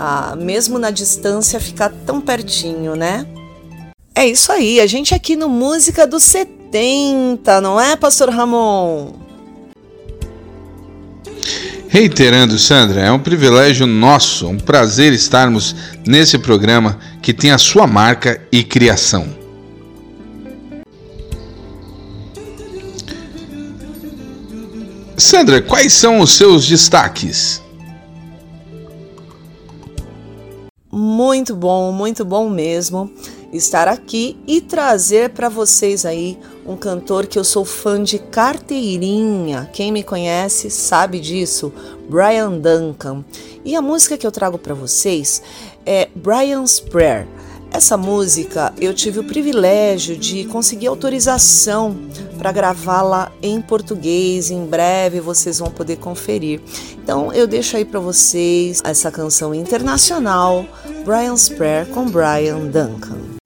ah, 0.00 0.34
mesmo 0.34 0.76
na 0.76 0.90
distância, 0.90 1.60
ficar 1.60 1.92
tão 2.04 2.20
pertinho, 2.20 2.96
né? 2.96 3.28
É 4.12 4.26
isso 4.26 4.50
aí, 4.50 4.80
a 4.80 4.88
gente 4.88 5.14
aqui 5.14 5.36
no 5.36 5.48
Música 5.48 6.04
dos 6.04 6.24
70, 6.24 7.60
não 7.60 7.80
é, 7.80 7.94
Pastor 7.94 8.28
Ramon? 8.28 9.22
Reiterando, 11.88 12.58
Sandra, 12.58 13.02
é 13.02 13.12
um 13.12 13.18
privilégio 13.18 13.86
nosso, 13.86 14.48
um 14.48 14.58
prazer 14.58 15.12
estarmos 15.12 15.76
nesse 16.06 16.38
programa 16.38 16.98
que 17.20 17.34
tem 17.34 17.50
a 17.50 17.58
sua 17.58 17.86
marca 17.86 18.40
e 18.50 18.64
criação. 18.64 19.28
Sandra, 25.16 25.60
quais 25.60 25.92
são 25.92 26.20
os 26.20 26.32
seus 26.32 26.66
destaques? 26.66 27.62
Muito 30.90 31.54
bom, 31.54 31.92
muito 31.92 32.24
bom 32.24 32.50
mesmo 32.50 33.12
estar 33.52 33.86
aqui 33.86 34.36
e 34.46 34.60
trazer 34.60 35.30
para 35.30 35.48
vocês 35.48 36.06
aí 36.06 36.38
um 36.66 36.76
cantor 36.76 37.26
que 37.26 37.38
eu 37.38 37.44
sou 37.44 37.64
fã 37.64 38.02
de 38.02 38.18
carteirinha. 38.18 39.68
Quem 39.72 39.92
me 39.92 40.02
conhece 40.02 40.70
sabe 40.70 41.20
disso, 41.20 41.72
Brian 42.08 42.52
Duncan. 42.52 43.24
E 43.64 43.74
a 43.76 43.82
música 43.82 44.16
que 44.16 44.26
eu 44.26 44.32
trago 44.32 44.58
para 44.58 44.74
vocês 44.74 45.42
é 45.84 46.08
Brian's 46.14 46.80
Prayer. 46.80 47.26
Essa 47.72 47.96
música 47.96 48.72
eu 48.78 48.92
tive 48.92 49.20
o 49.20 49.24
privilégio 49.24 50.14
de 50.14 50.44
conseguir 50.44 50.88
autorização 50.88 51.96
para 52.36 52.52
gravá-la 52.52 53.32
em 53.42 53.62
português. 53.62 54.50
Em 54.50 54.66
breve 54.66 55.20
vocês 55.20 55.58
vão 55.58 55.70
poder 55.70 55.96
conferir. 55.96 56.60
Então 57.02 57.32
eu 57.32 57.46
deixo 57.46 57.76
aí 57.76 57.84
para 57.84 57.98
vocês 57.98 58.82
essa 58.84 59.10
canção 59.10 59.54
internacional, 59.54 60.66
Brian's 61.04 61.48
Prayer 61.48 61.86
com 61.86 62.04
Brian 62.10 62.66
Duncan. 62.66 63.41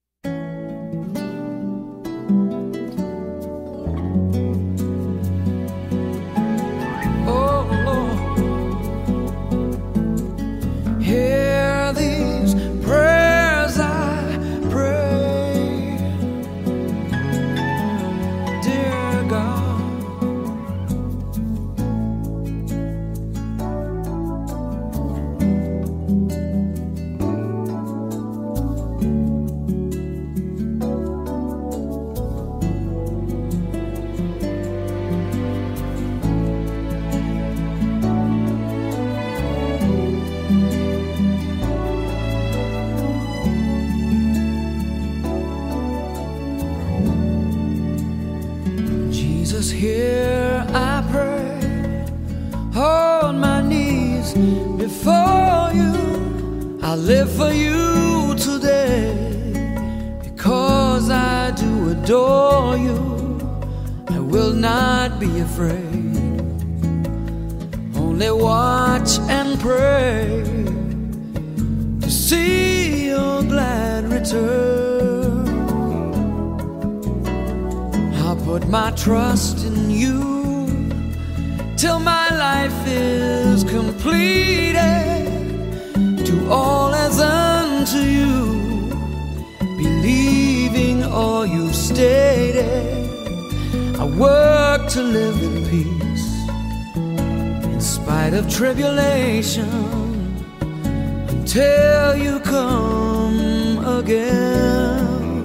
till 101.46 102.16
you 102.16 102.40
come 102.40 103.78
again. 103.98 105.44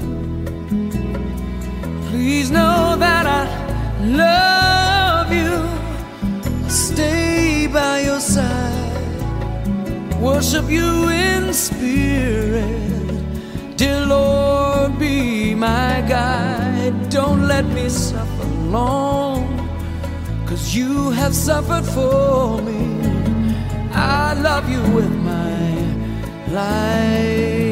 Please 2.09 2.49
know 2.49 2.95
that 2.97 3.25
I 3.27 3.43
love 4.03 5.31
you. 5.31 5.53
I'll 6.63 6.69
stay 6.69 7.67
by 7.67 8.01
your 8.01 8.19
side. 8.19 8.79
Worship 10.19 10.69
you 10.69 11.09
in 11.09 11.53
spirit. 11.53 12.65
Dear 13.77 14.05
Lord, 14.05 14.97
be 14.97 15.53
my 15.53 16.03
guide. 16.07 17.09
Don't 17.09 17.47
let 17.47 17.65
me 17.65 17.89
suffer 17.89 18.47
long. 18.77 19.45
Cause 20.47 20.75
you 20.75 21.11
have 21.11 21.35
suffered 21.35 21.85
for 21.85 22.61
me. 22.61 22.81
I 23.93 24.33
love 24.33 24.69
you 24.69 24.81
with 24.95 25.11
my 25.11 25.60
life. 26.51 27.70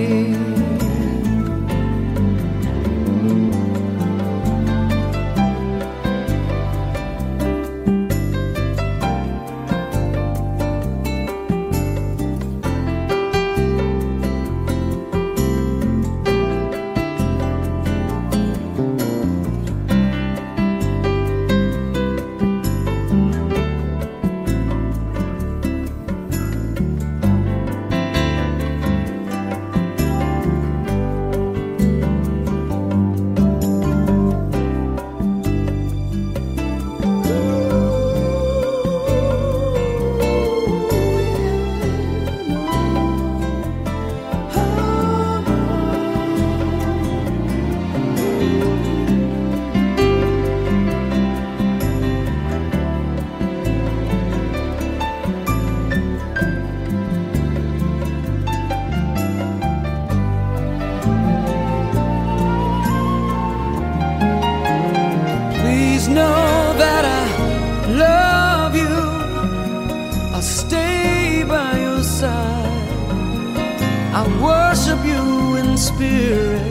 Spirit. 75.90 76.62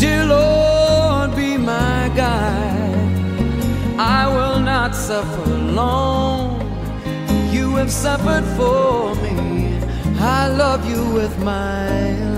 Dear 0.00 0.24
Lord, 0.24 1.36
be 1.36 1.56
my 1.56 2.10
guide. 2.16 3.18
I 3.98 4.22
will 4.36 4.60
not 4.60 4.94
suffer 4.94 5.44
alone. 5.50 6.60
You 7.52 7.76
have 7.76 7.92
suffered 7.92 8.46
for 8.56 9.14
me. 9.24 9.78
I 10.18 10.48
love 10.48 10.82
you 10.88 11.02
with 11.18 11.34
my 11.44 12.29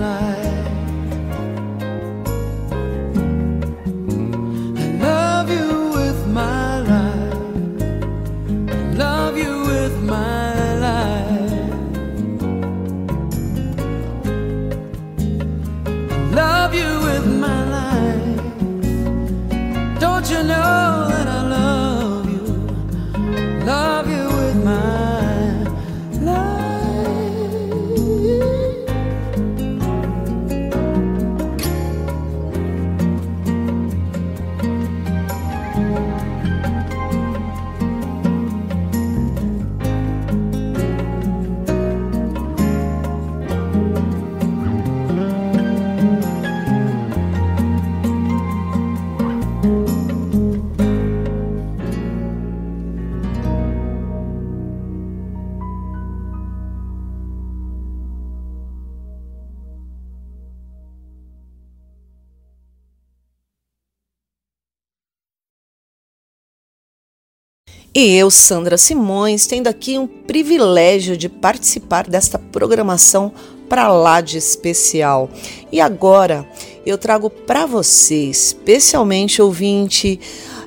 E 67.95 68.15
eu, 68.15 68.31
Sandra 68.31 68.75
Simões, 68.75 69.45
tendo 69.45 69.67
aqui 69.67 69.99
um 69.99 70.07
privilégio 70.07 71.15
de 71.15 71.29
participar 71.29 72.07
desta 72.07 72.39
programação 72.39 73.31
para 73.69 73.87
lá 73.87 74.19
de 74.19 74.35
especial. 74.35 75.29
E 75.71 75.79
agora 75.79 76.43
eu 76.83 76.97
trago 76.97 77.29
para 77.29 77.67
você, 77.67 78.15
especialmente 78.15 79.43
ouvinte, 79.43 80.19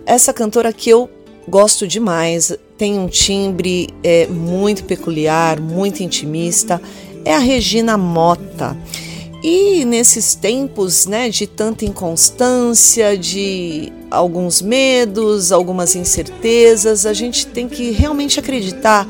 essa 0.07 0.33
cantora 0.33 0.73
que 0.73 0.89
eu 0.89 1.11
gosto 1.49 1.85
demais, 1.85 2.57
tem 2.79 2.97
um 2.97 3.09
timbre 3.09 3.89
é, 4.05 4.29
muito 4.29 4.85
peculiar, 4.85 5.59
muito 5.61 6.05
intimista, 6.05 6.81
é 7.25 7.35
a 7.35 7.41
Regina 7.41 7.99
Mota. 7.99 8.77
E 9.43 9.85
nesses 9.85 10.35
tempos 10.35 11.07
né, 11.07 11.29
de 11.29 11.47
tanta 11.47 11.85
inconstância, 11.85 13.17
de 13.17 13.93
alguns 14.11 14.63
medos, 14.63 15.53
algumas 15.53 15.95
incertezas, 15.95 17.05
a 17.05 17.13
gente 17.13 17.47
tem 17.47 17.69
que 17.69 17.91
realmente 17.91 18.41
acreditar 18.41 19.07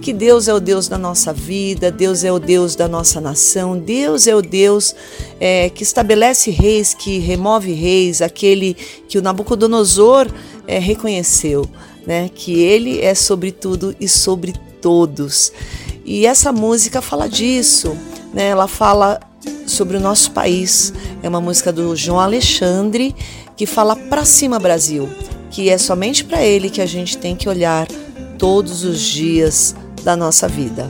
que 0.00 0.12
Deus 0.12 0.48
é 0.48 0.54
o 0.54 0.60
Deus 0.60 0.88
da 0.88 0.96
nossa 0.96 1.32
vida, 1.32 1.90
Deus 1.90 2.24
é 2.24 2.32
o 2.32 2.38
Deus 2.38 2.74
da 2.74 2.88
nossa 2.88 3.20
nação, 3.20 3.78
Deus 3.78 4.26
é 4.26 4.34
o 4.34 4.40
Deus 4.40 4.94
é, 5.38 5.68
que 5.68 5.82
estabelece 5.82 6.50
reis, 6.50 6.94
que 6.94 7.18
remove 7.18 7.72
reis, 7.72 8.22
aquele 8.22 8.74
que 9.08 9.18
o 9.18 9.22
Nabucodonosor 9.22 10.28
é, 10.66 10.78
reconheceu, 10.78 11.68
né, 12.06 12.30
que 12.34 12.60
ele 12.60 13.00
é 13.00 13.14
sobre 13.14 13.52
tudo 13.52 13.94
e 14.00 14.08
sobre 14.08 14.54
todos. 14.80 15.52
E 16.04 16.26
essa 16.26 16.50
música 16.50 17.02
fala 17.02 17.28
disso, 17.28 17.94
né, 18.32 18.48
ela 18.48 18.66
fala 18.66 19.20
sobre 19.66 19.96
o 19.96 20.00
nosso 20.00 20.30
país. 20.32 20.92
É 21.22 21.28
uma 21.28 21.40
música 21.40 21.72
do 21.72 21.94
João 21.94 22.20
Alexandre 22.20 23.14
que 23.56 23.66
fala 23.66 23.94
para 23.94 24.24
cima 24.24 24.58
Brasil, 24.58 25.08
que 25.50 25.68
é 25.68 25.78
somente 25.78 26.24
para 26.24 26.42
ele 26.42 26.70
que 26.70 26.80
a 26.80 26.86
gente 26.86 27.18
tem 27.18 27.36
que 27.36 27.48
olhar 27.48 27.86
todos 28.38 28.84
os 28.84 29.00
dias 29.00 29.74
da 30.02 30.16
nossa 30.16 30.48
vida. 30.48 30.88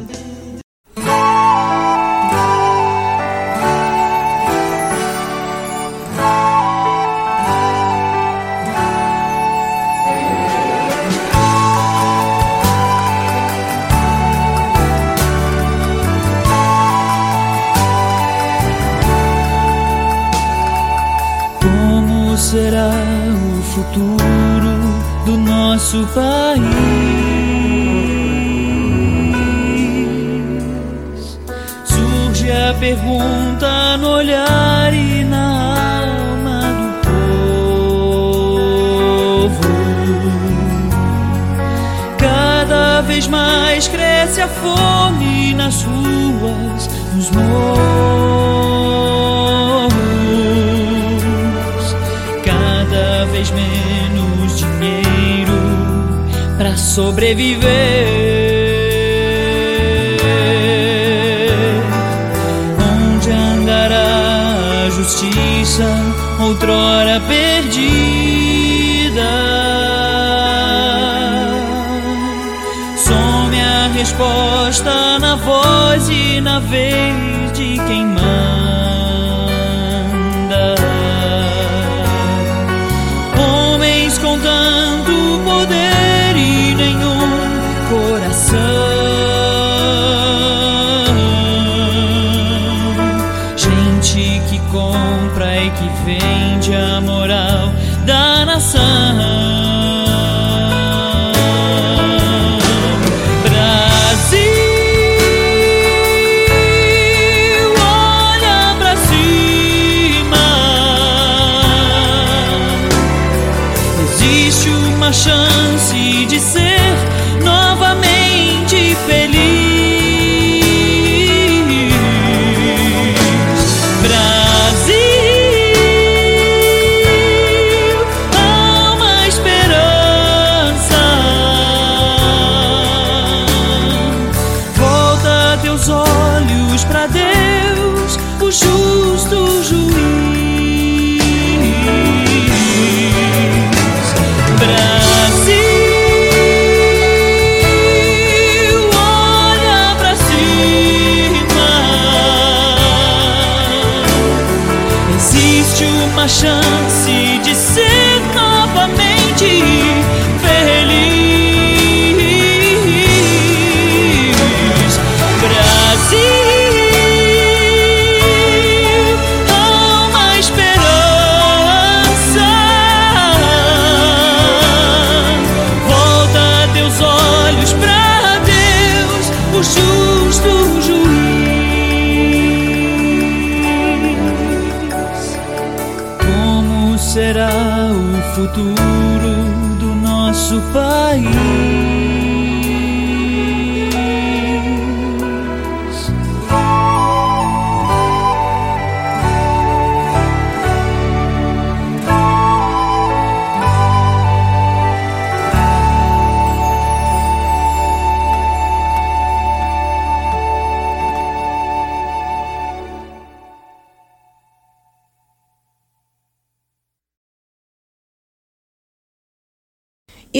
Sobreviver. 57.00 57.64
Onde 62.92 63.30
andará 63.30 64.84
a 64.86 64.90
justiça, 64.90 65.88
outrora 66.38 67.22
perdida? 67.26 67.80
Some 72.98 73.58
a 73.58 73.88
resposta 73.94 75.18
na 75.18 75.36
voz 75.36 76.06
e 76.10 76.40
na 76.42 76.60
vez 76.60 77.29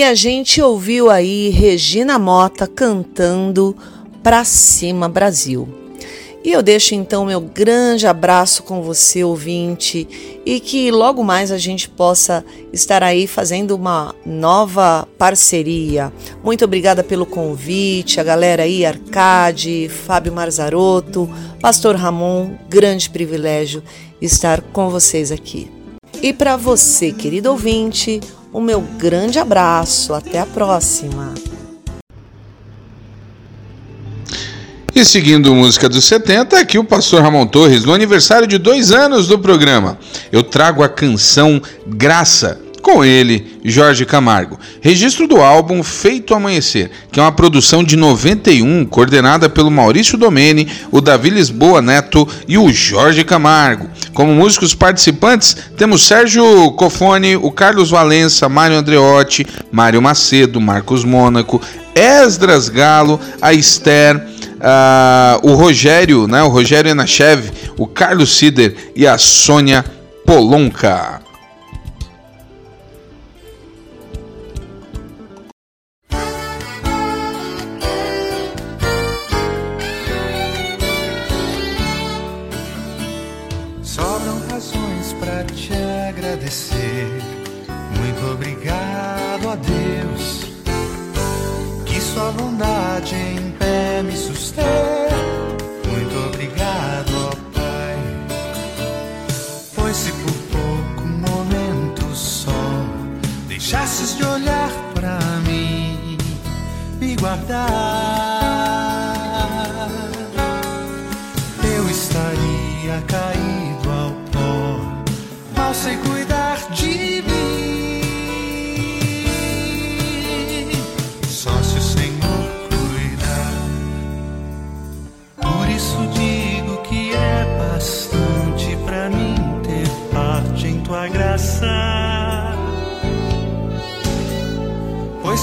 E 0.01 0.03
a 0.03 0.15
gente 0.15 0.63
ouviu 0.63 1.11
aí 1.11 1.51
Regina 1.51 2.19
Mota 2.19 2.67
cantando 2.67 3.77
Pra 4.23 4.47
Cima 4.47 5.11
Brasil. 5.11 5.69
E 6.43 6.51
eu 6.51 6.63
deixo 6.63 6.95
então 6.95 7.27
meu 7.27 7.39
grande 7.39 8.07
abraço 8.07 8.63
com 8.63 8.81
você, 8.81 9.23
ouvinte, 9.23 10.09
e 10.43 10.59
que 10.59 10.91
logo 10.91 11.23
mais 11.23 11.53
a 11.53 11.59
gente 11.59 11.87
possa 11.87 12.43
estar 12.73 13.03
aí 13.03 13.27
fazendo 13.27 13.73
uma 13.73 14.15
nova 14.25 15.07
parceria. 15.19 16.11
Muito 16.43 16.65
obrigada 16.65 17.05
pelo 17.05 17.27
convite, 17.27 18.19
a 18.19 18.25
galera 18.25 18.63
aí, 18.63 18.87
Arcade, 18.87 19.91
Fábio 20.07 20.33
Marzarotto, 20.33 21.29
Pastor 21.61 21.95
Ramon, 21.95 22.53
grande 22.71 23.11
privilégio 23.11 23.83
estar 24.19 24.63
com 24.63 24.89
vocês 24.89 25.31
aqui. 25.31 25.71
E 26.23 26.33
para 26.33 26.57
você, 26.57 27.13
querido 27.13 27.51
ouvinte, 27.51 28.19
o 28.53 28.61
meu 28.61 28.81
grande 28.81 29.39
abraço. 29.39 30.15
Até 30.15 30.41
a 30.41 30.47
próxima. 30.47 31.35
E 34.95 35.05
seguindo 35.05 35.55
música 35.55 35.89
dos 35.89 36.05
70, 36.05 36.59
aqui 36.59 36.77
o 36.77 36.85
pastor 36.85 37.23
Ramon 37.23 37.47
Torres, 37.47 37.85
no 37.85 37.95
aniversário 37.95 38.47
de 38.47 38.59
dois 38.59 38.91
anos 38.91 39.29
do 39.29 39.39
programa. 39.39 39.99
Eu 40.33 40.43
trago 40.43 40.83
a 40.83 40.89
canção 40.89 41.63
Graça, 41.87 42.61
com 42.81 43.05
ele, 43.05 43.59
Jorge 43.65 44.05
Camargo. 44.05 44.59
Registro 44.81 45.29
do 45.29 45.41
álbum 45.41 45.83
Feito 45.83 46.35
Amanhecer, 46.35 46.91
que 47.13 47.21
é 47.21 47.23
uma 47.23 47.33
produção 47.33 47.85
de 47.85 47.97
91, 47.97 48.85
coordenada 48.87 49.49
pelo 49.49 49.71
Maurício 49.71 50.19
Domene, 50.19 50.69
o 50.91 51.01
Davi 51.01 51.31
Lisboa 51.31 51.81
Neto 51.81 52.27
e 52.49 52.59
o 52.59 52.73
Jorge 52.73 53.23
Camargo. 53.25 53.89
Como 54.13 54.35
músicos 54.35 54.75
participantes, 54.75 55.57
temos 55.77 56.07
Sérgio 56.07 56.73
Cofone, 56.73 57.37
o 57.37 57.51
Carlos 57.51 57.91
Valença, 57.91 58.49
Mário 58.49 58.77
Andreotti, 58.77 59.47
Mário 59.71 60.03
Macedo, 60.03 60.61
Marcos 60.61 61.05
Mônaco, 61.05 61.61
Esdras 61.95 62.69
Galo, 62.69 63.21
a 63.41 63.53
Esther, 63.53 64.27
o 65.43 65.55
Rogério, 65.55 66.27
né, 66.27 66.43
o 66.43 66.49
Rogério 66.49 66.91
Enachev, 66.91 67.51
o 67.77 67.87
Carlos 67.87 68.37
Sider 68.37 68.75
e 68.95 69.07
a 69.07 69.17
Sônia 69.17 69.85
Polonca. 70.27 71.20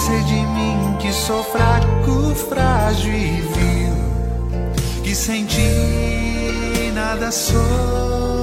De 0.07 0.13
mim 0.13 0.97
que 1.01 1.11
sou 1.11 1.43
fraco, 1.43 2.33
frágil 2.33 3.13
e 3.13 3.41
vil 3.41 5.03
que 5.03 5.13
sem 5.13 5.45
ti 5.45 6.91
nada 6.93 7.29
sou, 7.29 8.36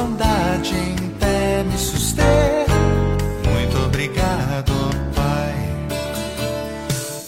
bondade 0.00 0.74
em 0.74 0.96
pé 1.18 1.62
me 1.62 1.76
sustém. 1.78 2.24
Muito 3.52 3.76
obrigado, 3.84 4.72
Pai. 5.14 5.54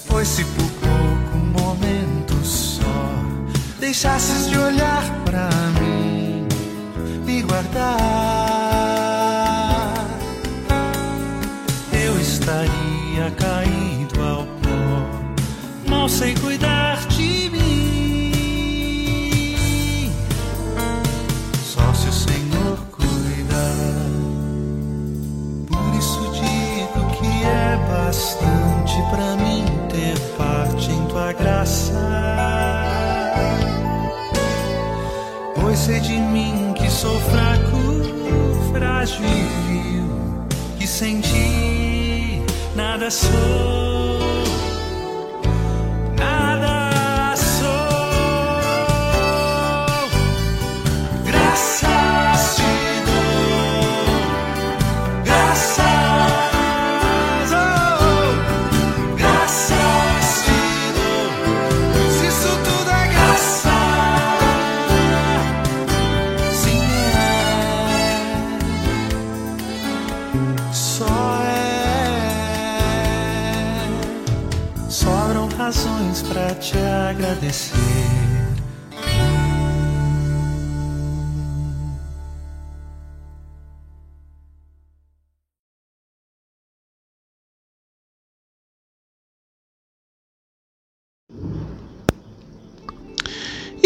Pois 0.09 0.29
se 0.29 0.45
por 0.45 0.70
pouco 0.70 1.37
momento 1.59 2.35
só 2.45 2.83
deixasses 3.79 4.49
de 4.49 4.59
olhar 4.59 5.05
pra 5.25 5.51
mim, 5.81 6.47
me 7.27 7.43
guardar, 7.43 7.93
eu 11.93 12.20
estaria 12.20 13.31
caído 13.39 14.23
ao 14.23 14.47
pó. 14.62 15.91
Mal 15.91 16.09
sei 16.09 16.35
cuidar 16.37 16.72
frágil 39.03 39.24
e 39.26 39.44
vil, 39.66 40.46
que 40.78 40.86
sem 40.86 41.20
ti 41.20 42.42
nada 42.76 43.11
sou, 43.11 44.01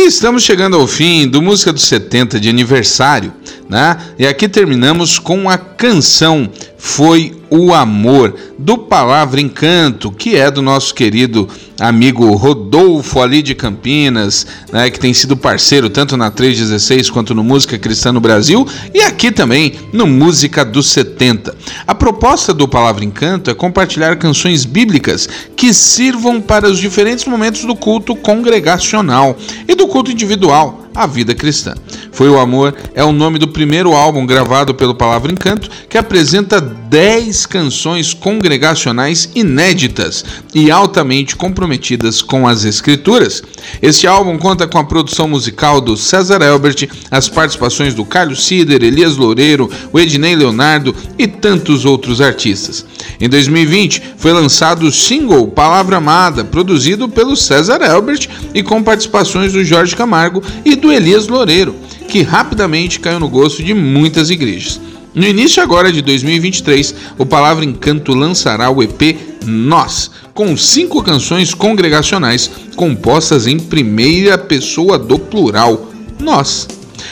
estamos 0.06 0.44
chegando 0.44 0.76
ao 0.76 0.86
fim 0.86 1.26
do 1.26 1.42
Música 1.42 1.72
dos 1.72 1.82
70 1.82 2.38
de 2.38 2.48
aniversário, 2.48 3.32
né? 3.68 3.96
E 4.16 4.26
aqui 4.26 4.48
terminamos 4.48 5.18
com 5.18 5.50
a 5.50 5.58
canção 5.58 6.48
Foi 6.86 7.34
o 7.50 7.74
Amor, 7.74 8.34
do 8.56 8.78
Palavra 8.78 9.40
Encanto, 9.40 10.10
que 10.10 10.36
é 10.36 10.50
do 10.50 10.62
nosso 10.62 10.94
querido 10.94 11.46
amigo 11.78 12.32
Rodolfo 12.34 13.20
ali 13.20 13.42
de 13.42 13.56
Campinas, 13.56 14.46
né, 14.72 14.88
que 14.88 14.98
tem 14.98 15.12
sido 15.12 15.36
parceiro 15.36 15.90
tanto 15.90 16.16
na 16.16 16.30
316 16.30 17.10
quanto 17.10 17.34
no 17.34 17.42
Música 17.42 17.76
Cristã 17.76 18.12
no 18.12 18.20
Brasil 18.20 18.66
e 18.94 19.02
aqui 19.02 19.32
também 19.32 19.74
no 19.92 20.06
Música 20.06 20.64
dos 20.64 20.88
70. 20.90 21.54
A 21.86 21.94
proposta 21.94 22.54
do 22.54 22.68
Palavra 22.68 23.04
Encanto 23.04 23.50
é 23.50 23.54
compartilhar 23.54 24.16
canções 24.16 24.64
bíblicas 24.64 25.28
que 25.56 25.74
sirvam 25.74 26.40
para 26.40 26.70
os 26.70 26.78
diferentes 26.78 27.26
momentos 27.26 27.64
do 27.64 27.74
culto 27.74 28.14
congregacional 28.14 29.36
e 29.68 29.74
do 29.74 29.88
culto 29.88 30.12
individual 30.12 30.85
a 30.96 31.06
vida 31.06 31.34
cristã. 31.34 31.74
Foi 32.10 32.28
o 32.28 32.38
Amor 32.38 32.74
é 32.94 33.04
o 33.04 33.12
nome 33.12 33.38
do 33.38 33.48
primeiro 33.48 33.92
álbum 33.94 34.24
gravado 34.24 34.74
pelo 34.74 34.94
Palavra 34.94 35.30
Encanto, 35.30 35.70
que 35.88 35.98
apresenta 35.98 36.60
10 36.60 37.44
canções 37.46 38.14
congregacionais 38.14 39.28
inéditas 39.34 40.24
e 40.54 40.70
altamente 40.70 41.36
comprometidas 41.36 42.22
com 42.22 42.48
as 42.48 42.64
escrituras. 42.64 43.42
Este 43.82 44.06
álbum 44.06 44.38
conta 44.38 44.66
com 44.66 44.78
a 44.78 44.84
produção 44.84 45.28
musical 45.28 45.80
do 45.80 45.96
César 45.96 46.40
Elbert, 46.40 46.88
as 47.10 47.28
participações 47.28 47.92
do 47.92 48.04
Carlos 48.04 48.46
Sider, 48.46 48.82
Elias 48.82 49.16
Loureiro, 49.16 49.70
o 49.92 50.00
Ednei 50.00 50.34
Leonardo 50.34 50.94
e 51.18 51.26
tantos 51.26 51.84
outros 51.84 52.20
artistas. 52.20 52.86
Em 53.20 53.28
2020, 53.28 54.02
foi 54.16 54.32
lançado 54.32 54.86
o 54.86 54.92
single 54.92 55.48
Palavra 55.48 55.98
Amada, 55.98 56.44
produzido 56.44 57.08
pelo 57.08 57.36
César 57.36 57.82
Elbert 57.82 58.28
e 58.54 58.62
com 58.62 58.82
participações 58.82 59.52
do 59.52 59.64
Jorge 59.64 59.94
Camargo 59.94 60.42
e 60.64 60.74
do 60.76 60.85
Elias 60.92 61.28
Loureiro, 61.28 61.74
que 62.08 62.22
rapidamente 62.22 63.00
caiu 63.00 63.20
no 63.20 63.28
gosto 63.28 63.62
de 63.62 63.74
muitas 63.74 64.30
igrejas. 64.30 64.80
No 65.14 65.26
início 65.26 65.62
agora 65.62 65.90
de 65.90 66.02
2023, 66.02 66.94
o 67.16 67.24
Palavra 67.24 67.64
Encanto 67.64 68.12
lançará 68.12 68.68
o 68.68 68.82
EP 68.82 69.16
Nós, 69.46 70.10
com 70.34 70.54
cinco 70.56 71.02
canções 71.02 71.54
congregacionais 71.54 72.50
compostas 72.76 73.46
em 73.46 73.58
primeira 73.58 74.36
pessoa 74.36 74.98
do 74.98 75.18
plural, 75.18 75.90
Nós. 76.20 76.68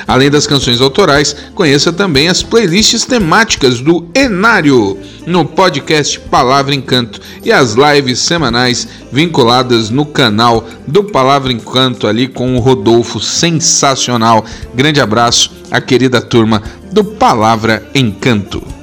Além 0.07 0.31
das 0.31 0.47
canções 0.47 0.81
autorais, 0.81 1.35
conheça 1.55 1.93
também 1.93 2.29
as 2.29 2.43
playlists 2.43 3.05
temáticas 3.05 3.81
do 3.81 4.07
Enário 4.15 4.99
no 5.27 5.45
podcast 5.45 6.21
Palavra 6.21 6.75
Encanto 6.75 7.21
e 7.45 7.53
as 7.53 7.75
lives 7.75 8.19
semanais 8.19 8.87
vinculadas 9.13 9.91
no 9.91 10.05
canal 10.07 10.67
do 10.87 11.05
Palavra 11.05 11.53
Encanto 11.53 12.07
ali 12.07 12.29
com 12.29 12.57
o 12.57 12.61
Rodolfo 12.61 13.21
sensacional. 13.21 14.45
Grande 14.75 15.01
abraço 15.01 15.51
à 15.71 15.81
querida 15.81 16.21
turma 16.21 16.63
do 16.93 17.05
Palavra 17.05 17.87
Encanto. 17.95 18.75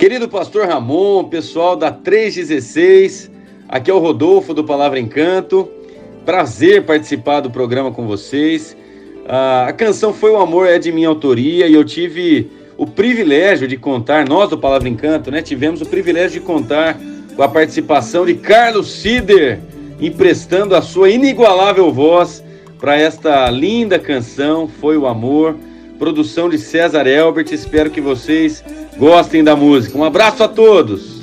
Querido 0.00 0.30
pastor 0.30 0.66
Ramon, 0.66 1.24
pessoal 1.24 1.76
da 1.76 1.92
316, 1.92 3.29
aqui 3.70 3.90
é 3.90 3.94
o 3.94 3.98
Rodolfo 3.98 4.52
do 4.52 4.64
Palavra 4.64 4.98
Encanto. 4.98 5.68
Prazer 6.26 6.84
participar 6.84 7.40
do 7.40 7.50
programa 7.50 7.92
com 7.92 8.06
vocês. 8.06 8.76
Ah, 9.26 9.66
a 9.68 9.72
canção 9.72 10.12
Foi 10.12 10.32
o 10.32 10.36
Amor 10.36 10.66
é 10.66 10.78
de 10.78 10.90
minha 10.90 11.08
autoria 11.08 11.66
e 11.68 11.72
eu 11.72 11.84
tive 11.84 12.50
o 12.76 12.86
privilégio 12.86 13.68
de 13.68 13.76
contar, 13.76 14.28
nós 14.28 14.50
do 14.50 14.58
Palavra 14.58 14.88
Encanto, 14.88 15.30
né? 15.30 15.40
Tivemos 15.40 15.80
o 15.80 15.86
privilégio 15.86 16.40
de 16.40 16.46
contar 16.46 16.98
com 17.36 17.42
a 17.42 17.48
participação 17.48 18.26
de 18.26 18.34
Carlos 18.34 18.90
Sider, 18.90 19.60
emprestando 20.00 20.74
a 20.74 20.82
sua 20.82 21.10
inigualável 21.10 21.92
voz 21.92 22.42
para 22.80 22.96
esta 22.96 23.50
linda 23.50 23.98
canção 23.98 24.66
Foi 24.66 24.96
o 24.96 25.06
Amor, 25.06 25.56
produção 25.98 26.48
de 26.48 26.58
César 26.58 27.06
Elbert. 27.06 27.52
Espero 27.52 27.90
que 27.90 28.00
vocês 28.00 28.64
gostem 28.96 29.44
da 29.44 29.54
música. 29.54 29.96
Um 29.96 30.04
abraço 30.04 30.42
a 30.42 30.48
todos. 30.48 31.19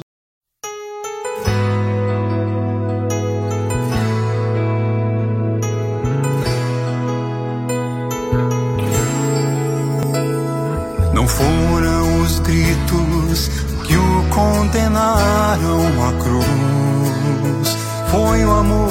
Foram 11.69 12.21
os 12.21 12.39
gritos 12.39 13.49
que 13.85 13.95
o 13.95 14.23
condenaram 14.29 15.81
à 16.07 16.13
cruz, 16.23 17.77
foi 18.09 18.45
o 18.45 18.51
amor. 18.51 18.89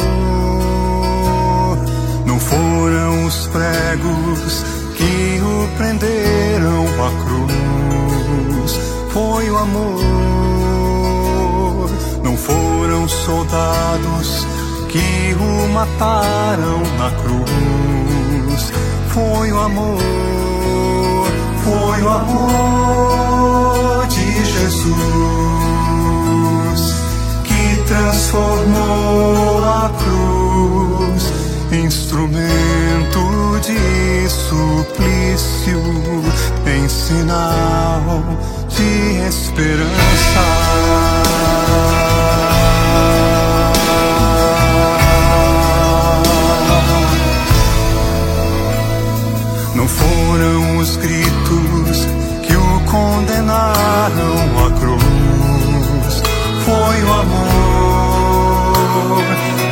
Não 2.26 2.38
foram 2.38 3.26
os 3.26 3.46
pregos 3.48 4.64
que 4.94 5.40
o 5.42 5.68
prenderam 5.76 6.84
à 7.06 7.10
cruz, 7.24 8.78
foi 9.10 9.50
o 9.50 9.58
amor. 9.58 10.00
Não 12.22 12.36
foram 12.36 13.08
soldados 13.08 14.46
que 14.88 15.34
o 15.38 15.68
mataram 15.72 16.82
na 16.98 17.10
cruz, 17.22 18.72
foi 19.12 19.52
o 19.52 19.60
amor 19.60 20.45
foi 21.66 21.98
o 22.02 22.08
amor 22.08 24.06
de 24.06 24.44
Jesus 24.44 24.94
que 27.42 27.82
transformou 27.88 29.64
a 29.64 29.90
cruz 29.98 31.32
instrumento 31.72 33.20
de 33.66 34.28
suplício, 34.28 35.82
em 36.66 36.88
sinal 36.88 38.22
de 38.68 39.26
esperança. 39.28 40.44
Não 49.74 49.88
foram 49.88 50.78
os 50.78 50.96
gritos 50.96 51.25
condenaram 52.96 54.36
à 54.64 54.70
cruz, 54.80 56.14
foi 56.64 56.98
o 57.02 57.12
amor. 57.12 58.72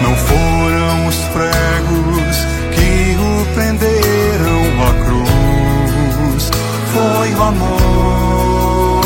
Não 0.03 0.15
foram 0.29 1.07
os 1.09 1.17
pregos 1.33 2.37
que 2.75 2.91
o 3.19 3.31
prenderam 3.55 4.63
à 4.89 4.93
cruz, 5.05 6.43
foi 6.93 7.29
o 7.35 7.43
amor. 7.43 9.01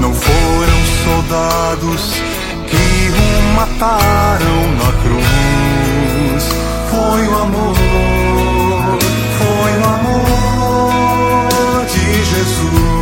Não 0.00 0.12
foram 0.12 0.80
soldados 1.04 2.02
que 2.66 2.84
o 3.12 3.24
mataram 3.54 4.60
na 4.80 4.90
cruz, 5.02 6.42
foi 6.90 7.22
o 7.28 7.34
amor. 7.36 7.76
Foi 9.38 9.72
o 9.78 9.84
amor 9.94 10.92
de 11.86 12.04
Jesus 12.24 13.01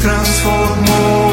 transformou 0.00 1.27